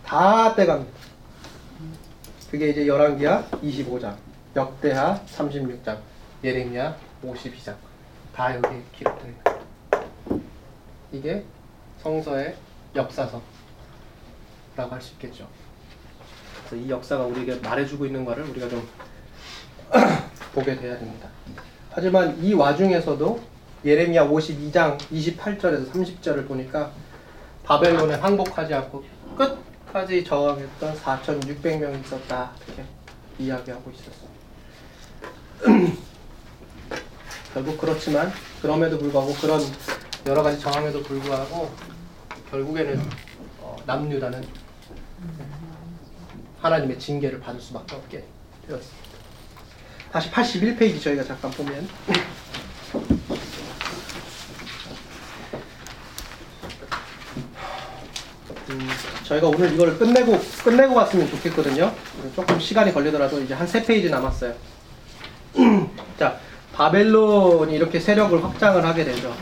[0.04, 0.92] 다 떼갑니다.
[2.50, 4.16] 그게 이제 열왕기하 25장,
[4.56, 6.00] 역대하 36장,
[6.44, 7.76] 예레미야 52장
[8.36, 9.32] 다 여기 기록되어
[11.12, 11.46] 이게
[12.02, 12.56] 성서의
[12.96, 13.44] 역사서라고
[14.76, 15.48] 할 수 있겠죠.
[16.68, 18.88] 그래서 이 역사가 우리에게 말해주고 있는 것을 우리가 좀
[20.56, 21.30] 보게 돼야 됩니다.
[21.96, 23.40] 하지만 이 와중에서도
[23.86, 26.92] 예레미야 52장 28절에서 30절을 보니까
[27.64, 29.04] 바벨론에 항복하지 않고
[29.38, 32.84] 끝까지 저항했던 4,600명이 있었다 이렇게
[33.38, 34.34] 이야기하고 있었어요.
[37.54, 38.32] 결국 그렇지만
[38.62, 39.62] 그럼에도 불구하고 그런
[40.26, 41.70] 여러 가지 저항에도 불구하고
[42.50, 43.00] 결국에는
[43.60, 44.44] 어, 남유다는
[46.60, 48.24] 하나님의 징계를 받을 수밖에 없게
[48.68, 49.03] 되었습니다.
[50.14, 51.88] 다시 81페이지 저희가 잠깐 보면
[58.70, 58.90] 음,
[59.24, 61.92] 저희가 오늘 이걸 끝내고 끝내고 갔으면 좋겠거든요.
[62.36, 64.54] 조금 시간이 걸리더라도 이제 한 세 페이지 남았어요.
[66.20, 66.38] 자,
[66.74, 69.36] 바벨론이 이렇게 세력을 확장을 하게 되죠.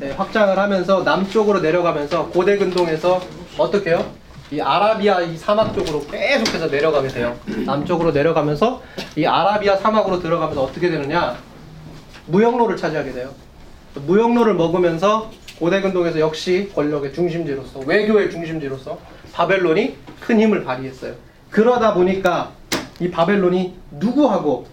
[0.00, 3.20] 네, 확장을 하면서 남쪽으로 내려가면서 고대 근동에서
[3.56, 4.10] 어떻게 해요?
[4.50, 7.38] 이 아라비아 이 사막 쪽으로 계속해서 내려가게 돼요.
[7.66, 8.82] 남쪽으로 내려가면서
[9.16, 11.36] 이 아라비아 사막으로 들어가면서 어떻게 되느냐?
[12.26, 13.30] 무역로를 차지하게 돼요.
[14.06, 18.98] 무역로를 먹으면서 고대 근동에서 역시 권력의 중심지로서 외교의 중심지로서
[19.32, 21.14] 바벨론이 큰 힘을 발휘했어요.
[21.50, 22.52] 그러다 보니까
[23.00, 24.66] 이 바벨론이 누구하고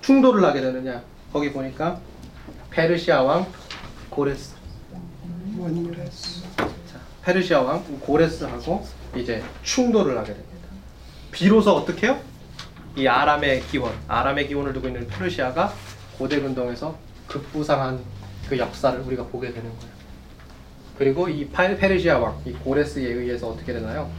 [0.00, 1.02] 충돌을 하게 되느냐?
[1.32, 1.98] 거기 보니까
[2.70, 3.46] 페르시아 왕
[4.08, 4.54] 고레스.
[6.56, 8.84] 자, 페르시아 왕 고레스하고
[9.16, 10.50] 이제 충돌을 하게 됩니다.
[11.32, 12.20] 비로소 어떻게 해요?
[12.96, 15.72] 이 아람의 기원, 아람의 기원을 두고 있는 페르시아가
[16.18, 16.96] 고대 근동에서
[17.26, 18.00] 급부상한
[18.48, 19.92] 그 역사를 우리가 보게 되는 거예요.
[20.98, 24.10] 그리고 이 팔- 페르시아 왕, 이 고레스에 의해서 어떻게 되나요?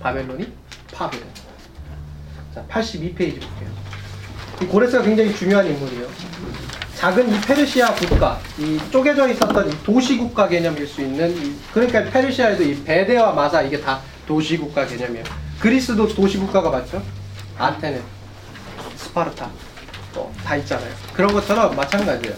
[0.00, 0.50] 바벨론이
[0.92, 1.42] 파괴됩니다.
[2.54, 3.70] 자, 82페이지 볼게요.
[4.62, 6.06] 이 고레스가 굉장히 중요한 인물이에요.
[7.02, 12.04] 작은 이 페르시아 국가, 이 쪼개져 있었던 이 도시 국가 개념일 수 있는 이, 그러니까
[12.04, 15.24] 페르시아에도 이 베데와 마사 이게 다 도시 국가 개념이에요.
[15.58, 17.02] 그리스도 도시 국가가 맞죠?
[17.58, 18.00] 아테네,
[18.94, 19.50] 스파르타
[20.14, 20.94] 뭐 다 있잖아요.
[21.12, 22.36] 그런 것처럼 마찬가지예요.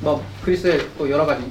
[0.00, 1.44] 뭐 그리스에 또 여러 가지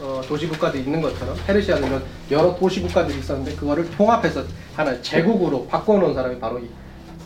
[0.00, 4.44] 어, 도시 국가도 있는 것처럼 페르시아는 여러 도시 국가들이 있었는데 그거를 통합해서
[4.76, 6.68] 하나의 제국으로 바꿔놓은 사람이 바로 이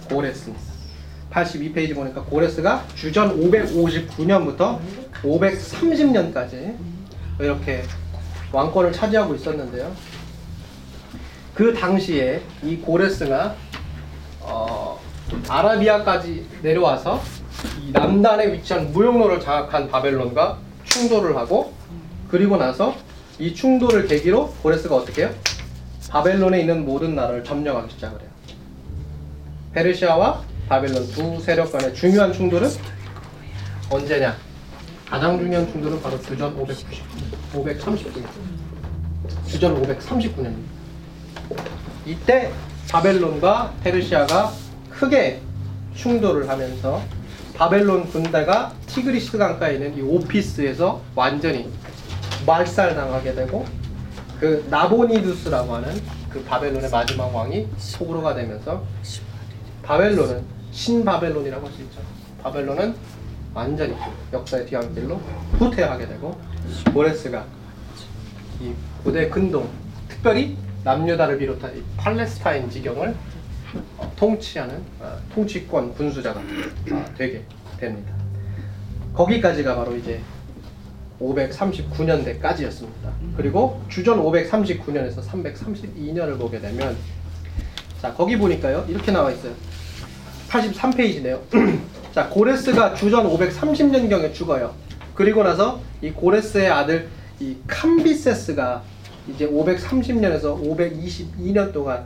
[0.08, 0.71] 고레스입니다.
[1.32, 4.78] 82페이지 보니까 고레스가 주전 559년부터
[5.22, 6.76] 530년까지
[7.40, 7.82] 이렇게
[8.52, 9.92] 왕권을 차지하고 있었는데요.
[11.54, 13.54] 그 당시에 이 고레스가
[14.40, 15.00] 어,
[15.48, 17.20] 아라비아까지 내려와서
[17.80, 21.72] 이 남단에 위치한 무역로를 장악한 바벨론과 충돌을 하고
[22.28, 22.94] 그리고 나서
[23.38, 25.34] 이 충돌을 계기로 고레스가 어떻게 해요?
[26.10, 28.28] 바벨론에 있는 모든 나라를 점령하기 시작을 해요.
[29.72, 32.68] 페르시아와 바벨론 두 세력 간의 중요한 충돌은
[33.90, 34.36] 언제냐?
[35.08, 36.98] 가장 중요한 충돌은 바로 주전 590,
[37.52, 38.26] 539년.
[39.46, 40.72] 주전 539년입니다.
[42.06, 42.50] 이때
[42.90, 44.52] 바벨론과 페르시아가
[44.90, 45.40] 크게
[45.94, 47.02] 충돌을 하면서
[47.54, 51.70] 바벨론 군대가 티그리스 강가에 있는 이 오피스에서 완전히
[52.46, 53.66] 말살당하게 되고
[54.40, 56.00] 그 나보니두스라고 하는
[56.30, 58.82] 그 바벨론의 마지막 왕이 포로가 되면서
[59.82, 62.00] 바벨론은 신바벨론이라고 할 수 있죠.
[62.42, 62.94] 바벨론은
[63.54, 63.94] 완전히
[64.32, 65.16] 역사의 뒤안길로
[65.58, 66.38] 후퇴하게 되고
[66.92, 67.44] 모레스가
[68.60, 68.72] 이
[69.04, 69.68] 고대 근동,
[70.08, 73.14] 특별히 남유다를 비롯한 이 팔레스타인 지경을
[73.98, 77.42] 어, 통치하는 어, 통치권 군수자가 어, 되게
[77.78, 78.14] 됩니다.
[79.14, 80.20] 거기까지가 바로 이제
[81.20, 83.12] 539년대까지였습니다.
[83.36, 86.96] 그리고 주전 539년에서 332년을 보게 되면
[88.00, 89.52] 자 거기 보니까요 이렇게 나와 있어요.
[90.52, 91.40] 83페이지네요.
[92.12, 94.74] 자 고레스가 주전 530년경에 죽어요.
[95.14, 97.08] 그리고 나서 이 고레스의 아들
[97.40, 98.82] 이 캄비세스가
[99.28, 102.04] 이제 530년에서 522년 동안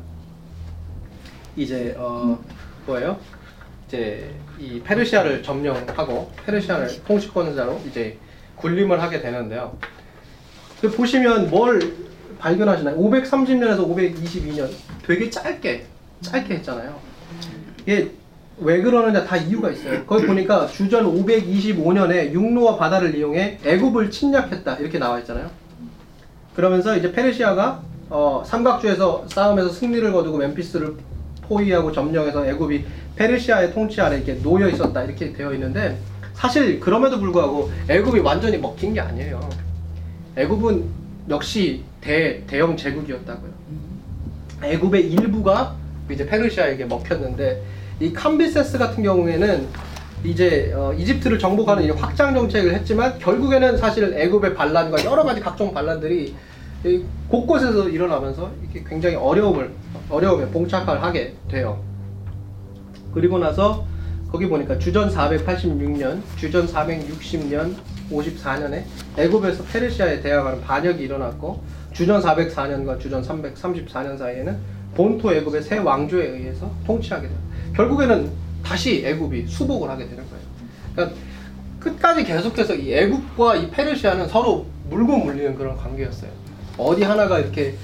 [1.56, 2.38] 이제 어
[2.86, 3.18] 뭐예요?
[3.88, 8.18] 이제 이 페르시아를 점령하고 페르시아를 통치권자로 이제
[8.56, 9.76] 군림을 하게 되는데요.
[10.80, 11.80] 그 보시면 뭘
[12.38, 12.96] 발견하시나요?
[12.96, 14.70] 530년에서 522년
[15.04, 15.86] 되게 짧게
[16.20, 17.00] 짧게 했잖아요.
[17.82, 18.12] 이게
[18.58, 20.04] 왜 그러느냐 다 이유가 있어요.
[20.06, 25.50] 거기 보니까 주전 525년에 육로와 바다를 이용해 애굽을 침략했다 이렇게 나와 있잖아요.
[26.54, 30.94] 그러면서 이제 페르시아가 어, 삼각주에서 싸움에서 승리를 거두고 멤피스를
[31.42, 32.84] 포위하고 점령해서 애굽이
[33.16, 35.98] 페르시아의 통치 아래 이렇게 놓여 있었다 이렇게 되어 있는데
[36.32, 39.48] 사실 그럼에도 불구하고 애굽이 완전히 먹힌 게 아니에요.
[40.36, 40.84] 애굽은
[41.28, 43.50] 역시 대 대형 제국이었다고요.
[44.62, 45.74] 애굽의 일부가
[46.10, 47.62] 이제 페르시아에게 먹혔는데
[48.00, 49.68] 이 캄비세스 같은 경우에는
[50.24, 55.72] 이제 어, 이집트를 정복하는 이 확장 정책을 했지만 결국에는 사실 애굽의 반란과 여러 가지 각종
[55.72, 56.34] 반란들이
[56.84, 59.72] 이 곳곳에서 일어나면서 이렇게 굉장히 어려움을
[60.10, 61.82] 어려움에 봉착을 하게 돼요.
[63.14, 63.86] 그리고 나서
[64.30, 67.74] 거기 보니까 주전 486년, 주전 460년,
[68.10, 68.82] 54년에
[69.16, 74.56] 애굽에서 페르시아에 대항하는 반역이 일어났고 주전 404년과 주전 334년 사이에는
[74.94, 77.45] 본토 애굽의 새 왕조에 의해서 통치하게 돼요.
[77.76, 78.30] 결국에는
[78.64, 80.44] 다시 애굽이 수복을 하게 되는 거예요.
[80.94, 81.16] 그러니까
[81.78, 86.30] 끝까지 계속해서 이 애굽과 이 페르시아는 서로 물고 물리는 그런 관계였어요.
[86.78, 87.74] 어디 하나가 이렇게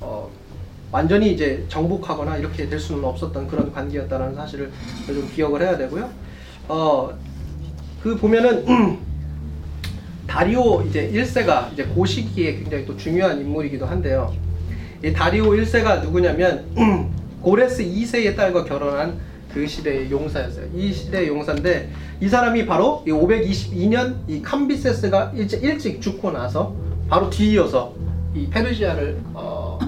[0.00, 0.30] 어,
[0.92, 4.70] 완전히 이제 정복하거나 이렇게 될 수는 없었던 그런 관계였다는 사실을
[5.06, 6.08] 좀 기억을 해야 되고요.
[6.68, 7.10] 어,
[8.02, 8.64] 그 보면은
[10.28, 14.32] 다리오 이제 1세가 이제 그 시기에 굉장히 또 중요한 인물이기도 한데요.
[15.02, 16.66] 이 다리오 1세가 누구냐면
[17.42, 20.66] 고레스 2세의 딸과 결혼한 그 시대의 용사였어요.
[20.74, 21.90] 이 시대의 용사인데
[22.20, 26.74] 이 사람이 바로 이 522년 이 캄비세스가 일찍, 일찍 죽고 나서
[27.08, 27.94] 바로 뒤이어서
[28.34, 29.78] 이 페르시아를 어,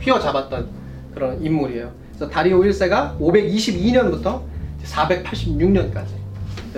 [0.00, 0.68] 휘어잡았던
[1.14, 1.92] 그런 인물이에요.
[2.10, 4.42] 그래서 다리오 1세가 522년부터
[4.84, 6.06] 486년까지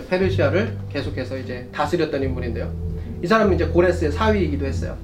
[0.08, 2.70] 페르시아를 계속해서 이제 다스렸던 인물인데요.
[3.22, 4.96] 이 사람은 이제 고레스의 사위이기도 했어요.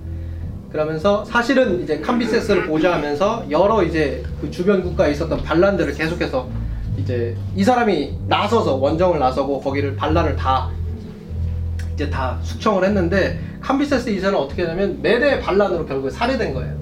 [0.70, 6.48] 그러면서 사실은 이제 캄비세스를 보좌하면서 여러 이제 그 주변 국가에 있었던 반란들을 계속해서
[7.00, 10.70] 이제 이 사람이 나서서 원정을 나서고 거기를 반란을 다
[11.94, 16.80] 이제 다 숙청을 했는데 캄비세스 이세는 어떻게 되냐면 매대 반란으로 결국에 살해된 거예요.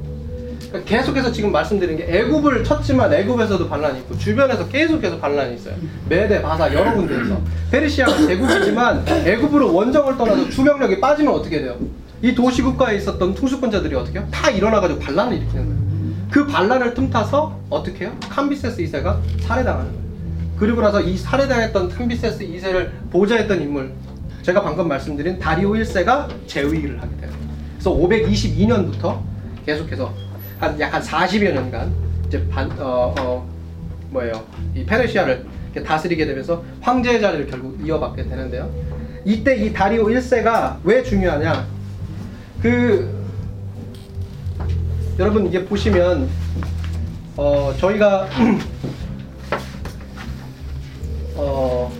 [0.69, 5.75] 그러니까 계속해서 지금 말씀드린 게 애굽을 쳤지만 애굽에서도 반란이 있고 주변에서 계속해서 반란이 있어요.
[6.09, 7.41] 매대, 바사 여러 군데에서
[7.71, 11.77] 페르시아가 제국이지만 애굽으로 원정을 떠나서 주병력이 빠지면 어떻게 돼요?
[12.21, 14.29] 이 도시 국가에 있었던 투수권자들이 어떻게 해요?
[14.31, 15.79] 다 일어나가지고 반란을 일으키는 거예요.
[16.31, 18.13] 그 반란을 틈타서 어떻게 해요?
[18.29, 20.08] 캄비세스 2세가 살해당하는 거예요.
[20.59, 23.93] 그리고 나서 이 살해당했던 캄비세스 2세를 보좌했던 인물
[24.43, 27.31] 제가 방금 말씀드린 다리오 1세가 재위를 하게 돼요.
[27.75, 29.21] 그래서 522년부터
[29.65, 30.13] 계속해서
[30.59, 31.93] 한약한 40여 년간
[32.27, 33.49] 이제 반, 어, 어,
[34.11, 34.45] 뭐예요?
[34.75, 35.47] 이 페르시아를
[35.85, 38.69] 다스리게 되면서 황제의 자리를 결국 이어받게 되는데요.
[39.25, 41.67] 이때 이 다리오 1세가 왜 중요하냐?
[42.63, 43.19] 그
[45.19, 46.29] 여러분 이게 보시면
[47.37, 48.29] 어 저희가
[51.39, 51.93] 어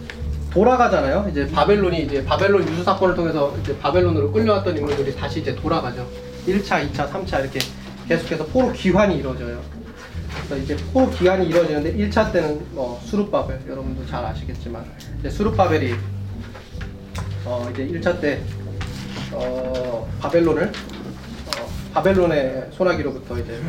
[0.53, 1.29] 돌아가잖아요.
[1.31, 6.07] 이제 바벨론이 이제 바벨론 유수 사건을 통해서 이제 바벨론으로 끌려왔던 인물들이 다시 이제 돌아가죠.
[6.47, 7.61] 1차, 2차, 3차 이렇게
[8.09, 9.61] 계속해서 포로 귀환이 이루어져요.
[10.47, 14.85] 그래서 이제 포로 귀환이 이루어지는데 1차 때는 뭐 수룹바벨 여러분도 잘 아시겠지만
[15.21, 15.95] 이제 수룹바벨이
[17.45, 18.41] 어 이제 1차 때
[19.33, 23.61] 어, 바벨론을 어, 바벨론의 소나기로부터 이제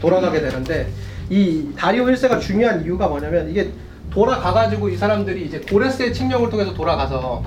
[0.00, 0.90] 돌아가게 되는데
[1.30, 3.70] 이 다리오 1세가 중요한 이유가 뭐냐면 이게
[4.16, 7.42] 돌아가가지고 이 사람들이 이제 고레스의 칙령을 통해서 돌아가서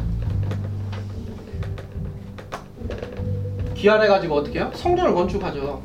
[3.73, 4.69] 귀환해가지고 어떻게 해요?
[4.75, 5.81] 성전을 건축하죠.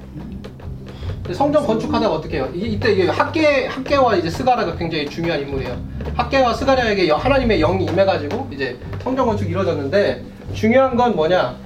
[1.33, 2.51] 성전 건축하다가 어떻게 해요?
[2.53, 5.75] 이때 이게 학계 학계와 이제 스가랴가 굉장히 중요한 인물이에요.
[6.17, 10.23] 학계와 스가랴에게 여- 하나님의 영이 임해가지고 이제 성전 건축이 이루어졌는데
[10.53, 11.57] 중요한 건 뭐냐?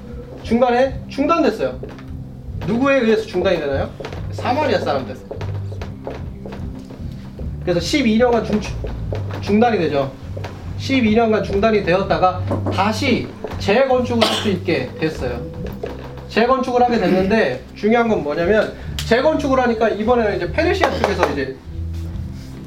[0.44, 1.76] 중간에 중단됐어요.
[2.68, 3.90] 누구에 의해서 중단이 되나요?
[4.30, 5.16] 사마리아 사람들.
[7.68, 8.58] 그래서 12년간 중,
[9.42, 10.10] 중단이 되죠.
[10.78, 12.42] 12년간 중단이 되었다가
[12.72, 15.38] 다시 재건축을 할 수 있게 됐어요.
[16.30, 18.72] 재건축을 하게 됐는데 중요한 건 뭐냐면
[19.04, 21.56] 재건축을 하니까 이번에는 이제 페르시아 쪽에서 이제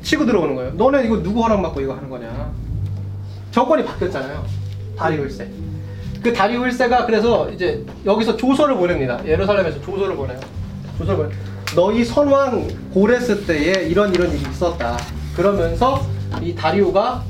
[0.03, 0.71] 치고 들어오는 거예요.
[0.73, 2.51] 너네 이거 누구 허락 받고 이거 하는 거냐?
[3.49, 4.45] 정권이 바뀌었잖아요.
[4.95, 5.47] 다리오 1세.
[6.21, 9.19] 그 다리오 1세가 그래서 이제 여기서 조서를 보냅니다.
[9.25, 10.39] 예루살렘에서 조서를 보내요.
[10.99, 11.35] 조서를 보내.
[11.75, 14.97] 너희 선왕 고레스 때에 이런 이런 일이 있었다.
[15.35, 16.05] 그러면서
[16.41, 17.23] 이 다리오가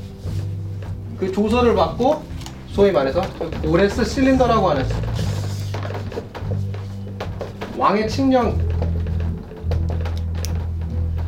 [1.19, 2.23] 그 조서를 받고
[2.71, 3.21] 소위 말해서
[3.61, 4.85] 고레스 실린더라고 하는
[7.77, 8.57] 왕의 칙령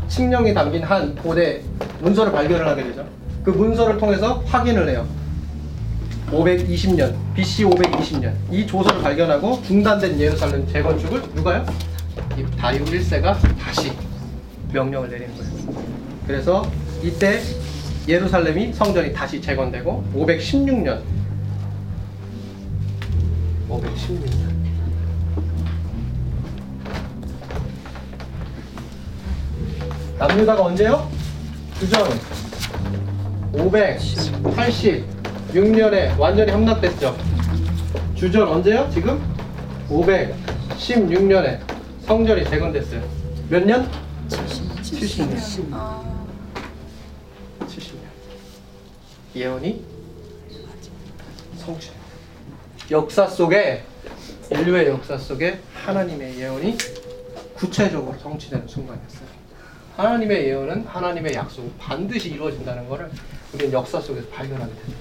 [0.08, 1.62] 칙령이 담긴 한 고대
[2.02, 3.06] 문서를 발견을 하게 되죠.
[3.44, 5.06] 그 문서를 통해서 확인을 해요.
[6.32, 11.64] 520년, BC 520년 이 조서를 발견하고 중단된 예루살렘 재건축을 누가요?
[12.38, 13.92] 이 다리오 1세가 다시
[14.72, 15.54] 명령을 내리는 거예요.
[16.26, 16.72] 그래서
[17.04, 17.42] 이때
[18.08, 21.02] 예루살렘이 성전이 다시 재건되고 516년
[23.70, 24.54] 516년
[30.18, 31.12] 남유다가 언제요?
[31.80, 32.08] 주전
[33.54, 37.16] 586년에 완전히 함락됐죠.
[38.16, 38.90] 주전 언제요?
[38.94, 39.22] 지금
[39.90, 41.73] 516년에
[42.06, 43.02] 성전이 재건됐어요.
[43.50, 43.90] 몇 년?
[44.82, 45.38] 70년.
[47.62, 48.04] 70년.
[49.36, 49.86] 예언이
[51.58, 51.92] 성취.
[52.92, 53.86] 역사 속에
[54.52, 56.78] 인류의 역사 속에 하나님의 예언이
[57.56, 59.34] 구체적으로 성취되는 순간이었어요.
[59.96, 63.10] 하나님의 예언은 하나님의 약속은 반드시 이루어진다는 것을
[63.54, 65.00] 우리는 역사 속에서 발견하게 됩니다.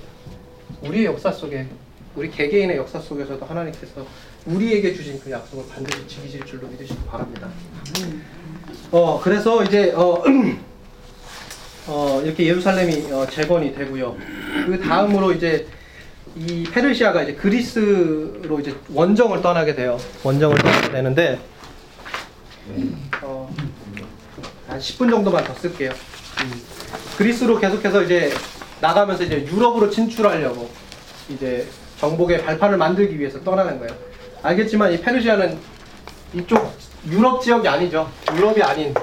[0.82, 1.66] 우리의 역사 속에
[2.14, 4.07] 우리 개개인의 역사 속에서도 하나님께서
[4.47, 7.49] 우리에게 주신 그 약속을 반드시 지키실 줄로 믿으시기 바랍니다.
[8.90, 10.22] 어 그래서 이제 어,
[11.86, 14.16] 어 이렇게 예루살렘이 어, 재건이 되고요.
[14.66, 15.66] 그 다음으로 이제
[16.34, 19.99] 이 페르시아가 이제 그리스로 이제 원정을 떠나게 돼요.
[20.22, 21.38] 원정을 떠나게 되는데
[23.22, 23.55] 어,
[24.66, 25.90] 한 10분 정도만 더 쓸게요.
[25.90, 26.62] 음.
[27.16, 28.32] 그리스로 계속해서 이제
[28.80, 30.68] 나가면서 이제 유럽으로 진출하려고
[31.28, 31.68] 이제
[31.99, 34.11] 정복의 발판을 만들기 위해서 떠나는 거예요.
[34.43, 35.59] 알겠지만 이 페르시아는
[36.34, 36.72] 이쪽
[37.09, 38.11] 유럽 지역이 아니죠.
[38.36, 38.95] 유럽이 아닌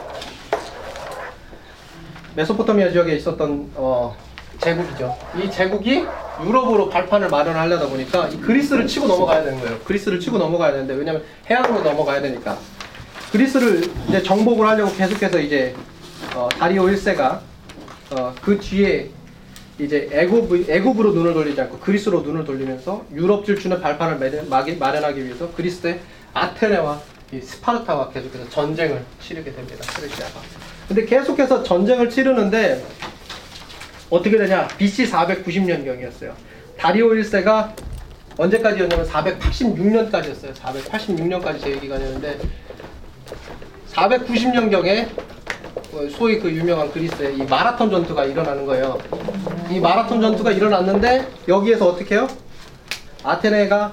[2.36, 4.16] 메소포타미아 지역에 있었던 어,
[4.60, 5.18] 제국이죠.
[5.42, 6.06] 이 제국이
[6.44, 9.80] 유럽으로 발판을 마련하려다 보니까 이 그리스를 치고 넘어가야 되는 거예요.
[9.80, 12.58] 그리스를 치고 넘어가야 되는데 왜냐면 해안으로 넘어가야 되니까
[13.32, 15.76] 그리스를 이제 정복을 하려고 계속해서 이제
[16.36, 17.40] 어, 다리오 1세가
[18.12, 19.10] 어, 그 뒤에
[19.80, 24.46] 이제 애굽 애굽으로 눈을 돌리지 않고 그리스로 눈을 돌리면서 유럽 질주는 발판을
[24.78, 26.00] 마련하기 위해서 그리스의
[26.34, 27.02] 아테네와
[27.32, 29.86] 이 스파르타와 계속해서 전쟁을 치르게 됩니다.
[29.96, 30.42] 페르시아가.
[30.88, 32.84] 근데 계속해서 전쟁을 치르는데
[34.10, 34.68] 어떻게 되냐?
[34.68, 36.34] BC 490년경이었어요.
[36.78, 37.74] 다리오 1세가
[38.38, 40.54] 언제까지였냐면 486년까지였어요.
[40.56, 42.40] 486년까지 제 기간이었는데
[43.94, 45.08] 490년경에
[46.12, 48.98] 소위 그 유명한 그리스의 이 마라톤 전투가 일어나는 거예요.
[49.70, 52.28] 이 마라톤 전투가 일어났는데 여기에서 어떻게 해요?
[53.24, 53.92] 아테네가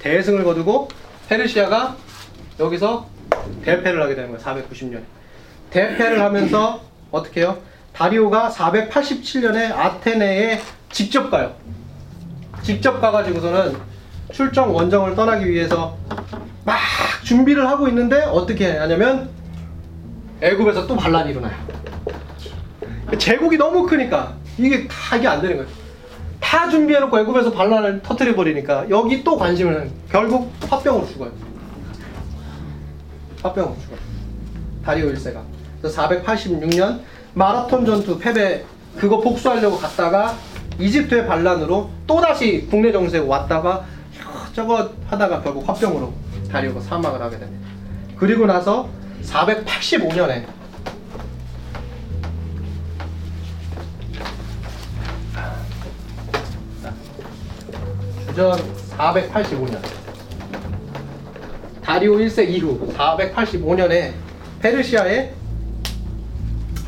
[0.00, 0.88] 대승을 거두고
[1.28, 1.96] 페르시아가
[2.60, 3.08] 여기서
[3.64, 4.44] 대패를 하게 되는 거예요.
[4.44, 5.02] 490년에.
[5.70, 7.58] 대패를 하면서 어떻게 해요?
[7.92, 10.60] 다리오가 487년에 아테네에
[10.92, 11.54] 직접 가요.
[12.62, 13.76] 직접 가가지고서는
[14.32, 15.96] 출정 원정을 떠나기 위해서
[16.64, 16.78] 막
[17.24, 19.30] 준비를 하고 있는데 어떻게 하냐면
[20.40, 21.54] 애굽에서 또 반란이 일어나요.
[23.18, 25.70] 제국이 너무 크니까 이게 다 이게 안 되는 거예요.
[26.40, 29.90] 다 준비해놓고 애굽에서 반란을 터뜨려 버리니까 여기 또 관심을 하는.
[30.10, 31.32] 결국 화병으로 죽어요.
[33.42, 33.98] 화병으로 죽어요.
[34.84, 35.42] 다리오 1세가.
[35.80, 37.00] 그래서 486년
[37.34, 38.64] 마라톤 전투 패배
[38.96, 40.36] 그거 복수하려고 갔다가
[40.78, 43.84] 이집트의 반란으로 또 다시 국내 정세에 왔다가
[44.54, 46.12] 저거 하다가 결국 화병으로
[46.50, 47.66] 다리오가 사망을 하게 됩니다.
[48.16, 48.88] 그리고 나서
[49.26, 50.44] 485년에
[58.28, 58.58] 주전
[58.96, 59.78] 485년
[61.82, 64.12] 다리오 1세 이후 485년에
[64.60, 65.32] 페르시아에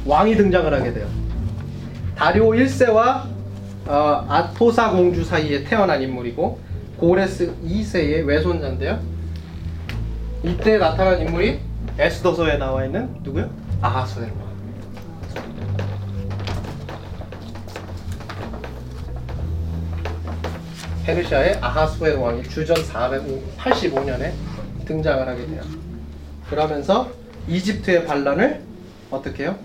[0.04, 1.06] 왕이 등장을 하게 돼요.
[2.16, 3.24] 다리오 1세와
[3.86, 6.58] 어, 아토사 공주 사이에 태어난 인물이고
[6.98, 8.98] 고레스 2세의 외손자인데요.
[10.42, 11.67] 이때 나타난 인물이
[11.98, 13.50] 에스더서에 나와 있는 누구요?
[13.82, 14.32] 아하수에로.
[21.04, 24.32] 페르시아의 아하수에로 왕이 주전 485년에
[24.84, 25.62] 등장을 하게 돼요.
[26.48, 27.10] 그러면서
[27.48, 28.62] 이집트의 반란을
[29.10, 29.58] 어떻게 해요?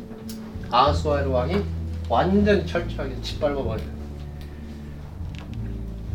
[0.71, 1.61] 아하수에로 왕이
[2.09, 3.93] 완전히 철저하게 짓밟아 버려요.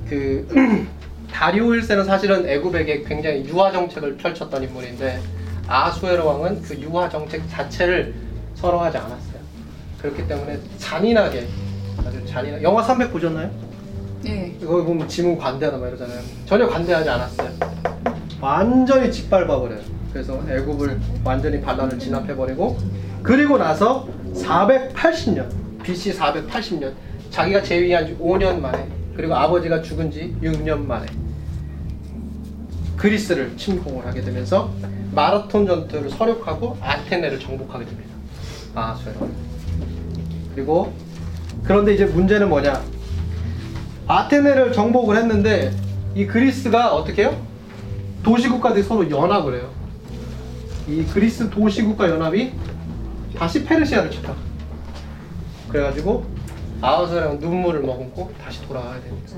[0.09, 0.89] 그
[1.31, 5.38] 다리오 1세는 사실은 애굽에게 굉장히 유화 정책을 펼쳤던 인물인데
[5.69, 8.15] 아수에로 왕은 그 유화 정책 자체를
[8.55, 9.39] 선호하지 않았어요.
[10.01, 11.47] 그렇기 때문에 잔인하게
[12.05, 13.51] 아주 잔인한 영화 300 보셨나요?
[14.27, 14.57] 예.
[14.61, 16.20] 이거 보면 지문 관대하다 막 이러잖아요.
[16.47, 17.51] 전혀 관대하지 않았어요.
[18.40, 19.81] 완전히 짓밟아버려요.
[20.12, 22.78] 그래서 애굽을 완전히 반란을 진압해버리고
[23.23, 25.49] 그리고 나서 480년
[25.82, 26.95] BC 480년
[27.31, 31.07] 자기가 재위한 지 5년 만에 그리고 아버지가 죽은 지 6년 만에
[32.97, 34.73] 그리스를 침공을 하게 되면서
[35.12, 38.10] 마라톤 전투를 서력하고 아테네를 정복하게 됩니다.
[38.74, 39.28] 아수에로.
[40.55, 40.93] 그리고
[41.64, 42.82] 그런데 이제 문제는 뭐냐?
[44.06, 45.72] 아테네를 정복을 했는데
[46.14, 47.40] 이 그리스가 어떻게 해요?
[48.22, 49.70] 도시국가들이 서로 연합을 해요.
[50.89, 52.52] 이 그리스 도시국가 연합이
[53.36, 54.35] 다시 페르시아를 쳤다.
[55.68, 56.24] 그래가지고
[56.80, 59.36] 아하스랑 눈물을 머금고 다시 돌아가야 됩니다.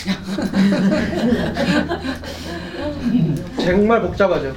[3.64, 4.54] 정말 복잡하죠.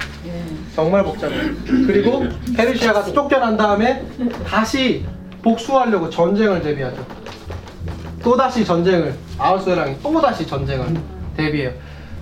[0.76, 1.54] 정말 복잡해요.
[1.66, 2.26] 그리고
[2.56, 4.04] 페르시아가 쫓겨난 다음에
[4.48, 5.06] 다시
[5.42, 7.06] 복수하려고 전쟁을 대비하죠.
[8.24, 10.88] 또다시 전쟁을 아하스랑이 또다시 전쟁을
[11.36, 11.72] 대비해요.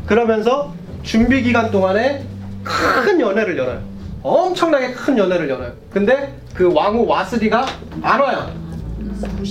[0.06, 0.73] 그러면서
[1.03, 2.26] 준비 기간 동안에
[2.64, 3.81] 큰 연회를 열어요.
[4.23, 5.73] 엄청나게 큰 연회를 열어요.
[5.89, 7.65] 근데 그 왕후 와스디가
[8.02, 8.61] 안 와요.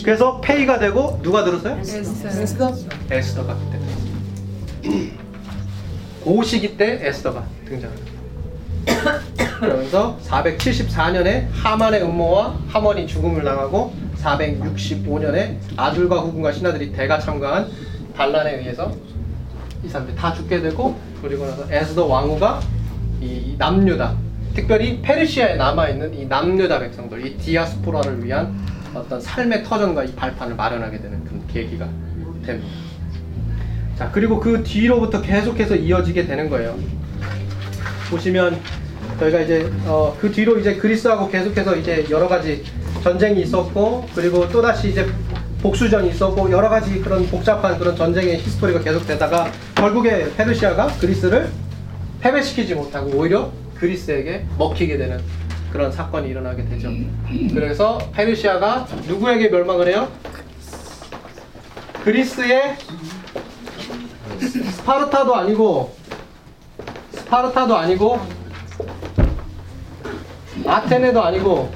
[0.05, 1.79] 그래서 폐위가 되고 누가 들었어요?
[1.81, 2.75] 에스터.
[3.11, 5.21] 에스더가 그때 들었어요.
[6.25, 8.11] 그 시기 때 에스더가 등장해요.
[9.61, 13.93] 그러면서 474년에 하만의 음모와 하몬이 죽음을 당하고
[14.23, 17.69] 465년에 아들과 후군과 신하들이 대가 참가한
[18.17, 18.93] 반란에 의해서
[19.85, 22.61] 이 사람들이 다 죽게 되고 그리고 나서 에스더 왕후가
[23.21, 24.15] 이 남유다
[24.55, 28.59] 특별히 페르시아에 남아있는 이 남유다 백성들 이 디아스포라를 위한
[28.95, 31.89] 어떤 삶의 터전과 이 발판을 마련하게 되는 그런 계기가
[32.45, 32.69] 됩니다.
[33.97, 36.77] 자 그리고 그 뒤로부터 계속해서 이어지게 되는 거예요.
[38.11, 38.59] 보시면
[39.19, 42.65] 저희가 이제 어, 그 뒤로 이제 그리스하고 계속해서 이제 여러 가지
[43.03, 45.07] 전쟁이 있었고 그리고 또 다시 이제
[45.63, 51.49] 복수전이 있었고 여러 가지 그런 복잡한 그런 전쟁의 히스토리가 계속되다가 결국에 페르시아가 그리스를
[52.21, 55.21] 패배시키지 못하고 오히려 그리스에게 먹히게 되는
[55.73, 56.91] 그런 사건이 일어나게 되죠.
[57.53, 60.09] 그래서 페르시아가 누구에게 멸망을 해요?
[62.03, 62.77] 그리스의
[64.39, 65.95] 스파르타도 아니고
[67.13, 68.19] 스파르타도 아니고
[70.67, 71.71] 아테네도 아니고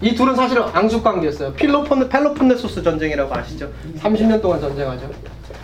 [0.00, 1.52] 이 둘은 사실은 앙숙 관계였어요.
[1.54, 3.70] 필로폰 펠로폰네소스 전쟁이라고 아시죠?
[3.98, 5.10] 30년 동안 전쟁하죠.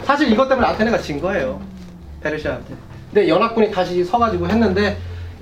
[0.05, 1.61] 사실 이것 때문에 아테네가 진 거예요.
[2.23, 2.75] 페르시아한테.
[3.13, 4.97] 근데 연합군이 다시 서가지고 했는데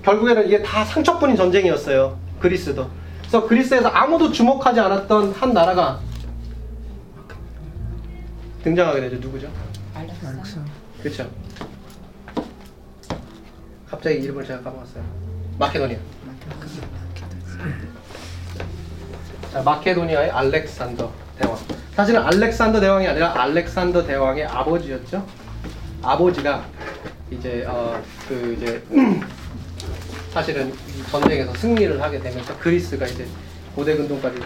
[0.05, 2.19] 결국에는 이게 다 상처뿐인 전쟁이었어요.
[2.39, 2.89] 그리스도.
[3.21, 5.99] 그래서 그리스에서 아무도 주목하지 않았던 한 나라가
[8.63, 9.17] 등장하게 되죠.
[9.17, 9.49] 누구죠?
[11.03, 11.31] 그렇죠.
[13.91, 15.03] 갑자기 이름을 제가 까먹었어요.
[15.59, 15.99] 마케도니아.
[19.53, 21.57] 자, 마케도니아의 알렉산더 대왕.
[21.95, 25.25] 사실은 알렉산더 대왕이 아니라 알렉산더 대왕의 아버지였죠.
[26.03, 26.65] 아버지가
[27.31, 28.83] 이제 어 그 이제
[30.35, 33.25] 사실은 이 전쟁에서 승리를 하게 되면서 그리스가 이제
[33.77, 34.41] 고대 근동까지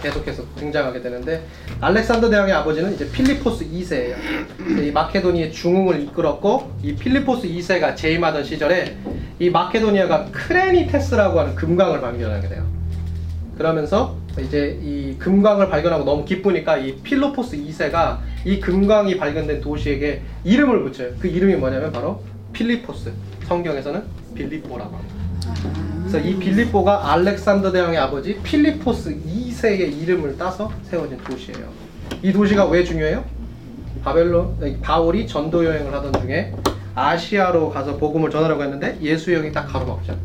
[0.00, 1.44] 계속해서 등장하게 되는데
[1.80, 4.14] 알렉산더 대왕의 아버지는 이제 필리포스 2세예요.
[4.80, 8.96] 이 마케도니아의 중흥을 이끌었고 이 필리포스 2세가 재임하던 시절에
[9.40, 12.64] 이 마케도니아가 크레니테스라고 하는 금광을 발견하게 돼요.
[13.58, 20.84] 그러면서 이제 이 금광을 발견하고 너무 기쁘니까 이 필로포스 2세가 이 금광이 발견된 도시에게 이름을
[20.84, 21.14] 붙여요.
[21.18, 23.12] 그 이름이 뭐냐면 바로 필리포스.
[23.48, 24.02] 성경에서는
[24.34, 25.23] 빌립보라고 합니다.
[26.00, 31.68] 그래서 이 빌립보가 알렉산더 대왕의 아버지 필리포스 2세의 이름을 따서 세워진 도시예요.
[32.22, 33.24] 이 도시가 왜 중요해요?
[34.02, 36.54] 바벨론 아니, 바울이 전도 여행을 하던 중에
[36.94, 40.16] 아시아로 가서 복음을 전하려고 했는데 예수 형이 딱 가로막죠.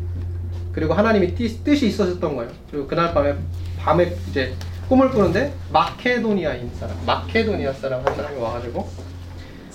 [0.72, 2.50] 그리고 하나님이 뜻, 뜻이 있었던 거예요.
[2.70, 3.34] 그리고 그날 밤에
[3.78, 4.54] 밤에 이제
[4.88, 8.88] 꿈을 꾸는데 마케도니아인 사람, 마케도니아 사람 한 사람이 와가지고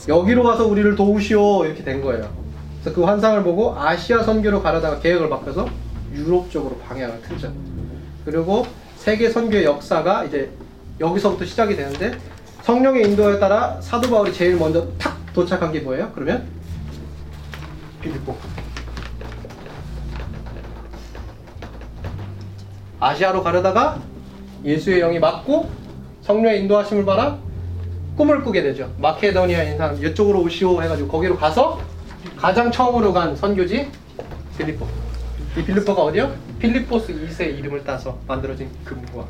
[0.08, 2.45] 여기로 와서 우리를 도우시오 이렇게 된 거예요.
[2.86, 5.68] 그래서 그 환상을 보고 아시아 선교로 가려다가 계획을 바꿔서
[6.14, 7.52] 유럽 쪽으로 방향을 틀죠.
[8.24, 10.52] 그리고 세계 선교의 역사가 이제
[11.00, 12.16] 여기서부터 시작이 되는데
[12.62, 16.12] 성령의 인도에 따라 사도 바울이 제일 먼저 탁 도착한 게 뭐예요?
[16.14, 16.48] 그러면
[18.02, 18.36] 빌립보.
[23.00, 24.00] 아시아로 가려다가
[24.64, 25.72] 예수의 영이 맞고
[26.22, 27.40] 성령의 인도하심을 받아
[28.16, 28.94] 꿈을 꾸게 되죠.
[29.00, 31.95] 마케도니아인 사람 이쪽으로 오시오 해가지고 거기로 가서
[32.38, 33.90] 가장 처음으로 간 선교지
[34.58, 34.88] 빌립보.
[35.58, 36.34] 이 빌립보가 어디요?
[36.60, 39.26] 필리포스 2세 이름을 따서 만들어진 금광.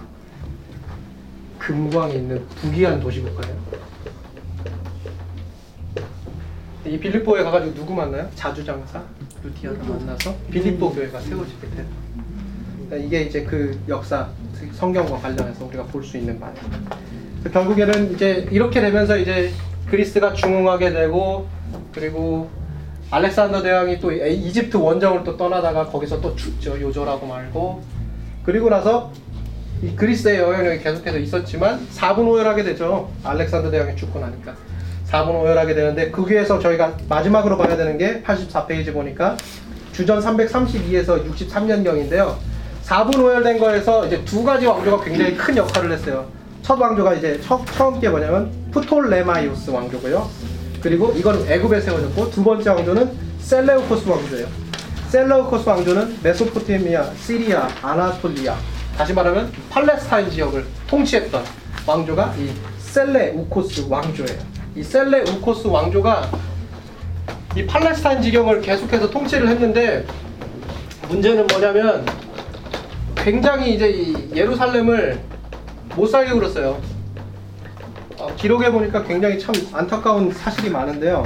[1.59, 3.55] 금광이 있는 부귀한 도시국가예요.
[6.85, 8.29] 이 빌립보에 가가지고 누구 만나요?
[8.35, 9.03] 자주장사
[9.43, 11.85] 루티아를 만나서 빌립보 교회가 세워지게 돼요.
[12.87, 14.29] 그러니까 이게 이제 그 역사
[14.73, 16.39] 성경과 관련해서 우리가 볼 수 있는.
[17.43, 19.51] 그 결국에는 이제 이렇게 되면서 이제
[19.87, 21.47] 그리스가 중흥하게 되고
[21.93, 22.49] 그리고
[23.19, 26.79] 알렉산더 대왕이 또 이- 이집트 원정을 또 떠나다가 거기서 또 죽죠.
[26.81, 27.81] 요절하고 말고.
[28.43, 29.09] 그리고 나서
[29.81, 33.09] 이 그리스의 영향력이 계속해서 있었지만 4분 오열하게 되죠.
[33.23, 34.53] 알렉산더 대왕이 죽고 나니까.
[35.09, 39.37] 사분오열하게 되는데 거기에서 저희가 마지막으로 봐야 되는 게 84페이지 보니까
[39.93, 42.35] 주전 332에서 63년경인데요.
[42.83, 46.25] 사분오열된 거에서 이제 두 가지 왕조가 굉장히 큰 역할을 했어요.
[46.61, 50.27] 첫 왕조가 이제 처, 처음 게 뭐냐면 프톨레마이오스 왕조고요
[50.85, 54.47] 그리고 이건 애굽에 세워졌고 두 번째 왕조는 셀레우코스 왕조예요.
[55.09, 58.55] 셀레우코스 왕조는 메소포타미아, 시리아, 아나톨리아
[58.95, 61.43] 다시 말하면 팔레스타인 지역을 통치했던
[61.87, 64.39] 왕조가 이 셀레우코스 왕조예요.
[64.75, 66.29] 이 셀레우코스 왕조가
[67.55, 70.05] 이 팔레스타인 지역을 계속해서 통치를 했는데
[71.09, 72.05] 문제는 뭐냐면
[73.15, 75.19] 굉장히 이제 이 예루살렘을
[75.95, 76.79] 못 살게 굴었어요.
[78.17, 81.23] 어, 기록에 보니까 굉장히 참 안타까운 사실이 많은데요.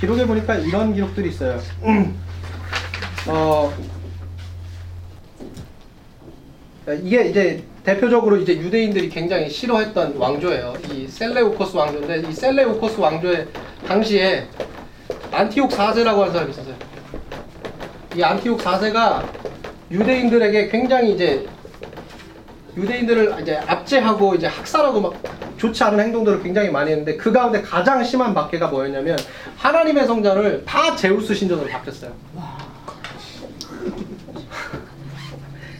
[0.00, 1.60] 기록에 보니까 이런 기록들이 있어요.
[3.28, 3.72] 어,
[7.02, 10.74] 이게 이제 대표적으로 이제 유대인들이 굉장히 싫어했던 왕조예요.
[10.92, 13.46] 이 셀레우코스 왕조인데 이 셀레우코스 왕조의
[13.86, 14.46] 당시에
[15.30, 16.74] 안티옥 4세라고 하는 사람이 있었어요.
[18.16, 19.24] 이 안티옥 4세가
[19.90, 21.46] 유대인들에게 굉장히 이제
[22.80, 25.14] 유대인들을 이제 압제하고 이제 학살하고 막
[25.58, 29.18] 좋지 않은 행동들을 굉장히 많이 했는데 그 가운데 가장 심한 박해가 뭐였냐면
[29.56, 32.12] 하나님의 성전을 다 제우스 신전으로 바뀌었어요.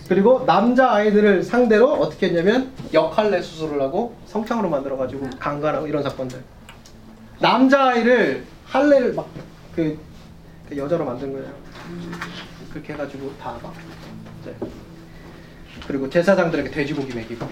[0.09, 6.43] 그리고 남자 아이들을 상대로 어떻게 했냐면 역할내 수술을 하고 성창으로 만들어가지고 강간하고 이런 사건들.
[7.39, 9.99] 남자 아이를 할례를 막그
[10.69, 11.49] 그 여자로 만든 거예요.
[12.73, 13.73] 그렇게 해가지고 다막
[14.43, 14.55] 이제
[15.87, 17.49] 그리고 제사장들에게 돼지고기 먹이고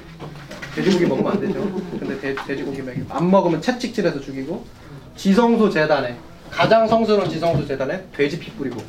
[0.75, 1.61] 돼지고기 먹으면 안 되죠.
[1.99, 4.65] 근데 돼, 돼지고기 먹이고 안 먹으면 채찍질해서 죽이고
[5.17, 6.17] 지성소 재단에
[6.51, 8.81] 가장 성스러운 지성소 재단에 돼지 피 뿌리고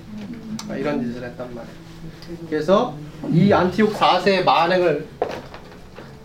[0.68, 1.76] 막 이런 짓을 했단 말이에요.
[2.50, 2.96] 그래서
[3.32, 5.08] 이 안티옥 4세의 만행을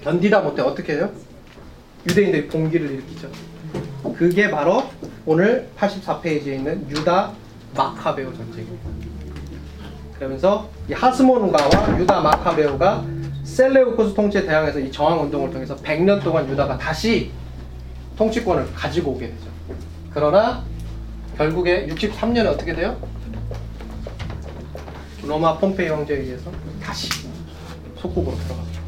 [0.03, 1.11] 견디다 못해 어떻게 해요?
[2.07, 3.31] 유대인들이 봉기를 일으키죠.
[4.17, 4.91] 그게 바로
[5.25, 7.33] 오늘 84페이지에 있는 유다
[7.75, 9.04] 마카베오 전쟁입니다.
[10.25, 13.05] 그러면서 이 하스모누가와 유다 마카베오가
[13.45, 17.31] 셀레우코스 통치에 대항해서 이 저항 운동을 통해서 100년 동안 유다가 다시
[18.17, 19.51] 통치권을 가지고 오게 되죠.
[20.11, 20.63] 그러나
[21.37, 22.97] 결국에 63년에 어떻게 돼요?
[25.23, 26.51] 로마 폼페이 형제에 의해서
[26.83, 27.11] 다시
[27.99, 28.81] 속국으로 들어가죠.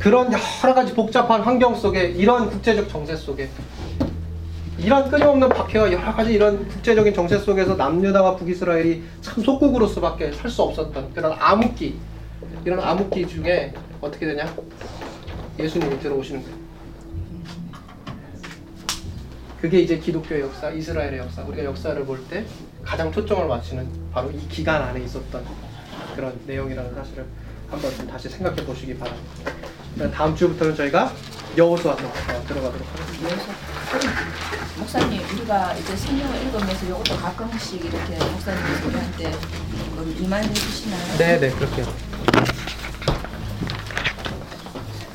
[0.00, 3.48] 그런 여러 가지 복잡한 환경 속에 이런 국제적 정세 속에
[4.78, 10.62] 이런 끊임없는 박해와 여러 가지 이런 국제적인 정세 속에서 남유다와 북이스라엘이 참 속국으로서밖에 살 수
[10.62, 11.98] 없었던 그런 암흑기
[12.64, 14.44] 이런 암흑기 중에 어떻게 되냐
[15.58, 16.56] 예수님이 들어오시는 거예요.
[19.60, 22.44] 그게 이제 기독교의 역사, 이스라엘의 역사, 우리가 역사를 볼 때
[22.84, 25.44] 가장 초점을 맞추는 바로 이 기간 안에 있었던
[26.14, 27.26] 그런 내용이라는 사실을
[27.68, 29.52] 한번 좀 다시 생각해 보시기 바랍니다.
[30.14, 31.12] 다음 주부터는 저희가
[31.56, 33.52] 여호수아로 어, 들어가도록 하겠습니다.
[34.78, 39.32] 목사님, 우리가 이제 성경을 읽으면서 이것도 가끔씩 이렇게 목사님이 우리한테
[39.96, 41.18] 그 이만해 주시나요?
[41.18, 41.86] 네, 네, 그렇게요.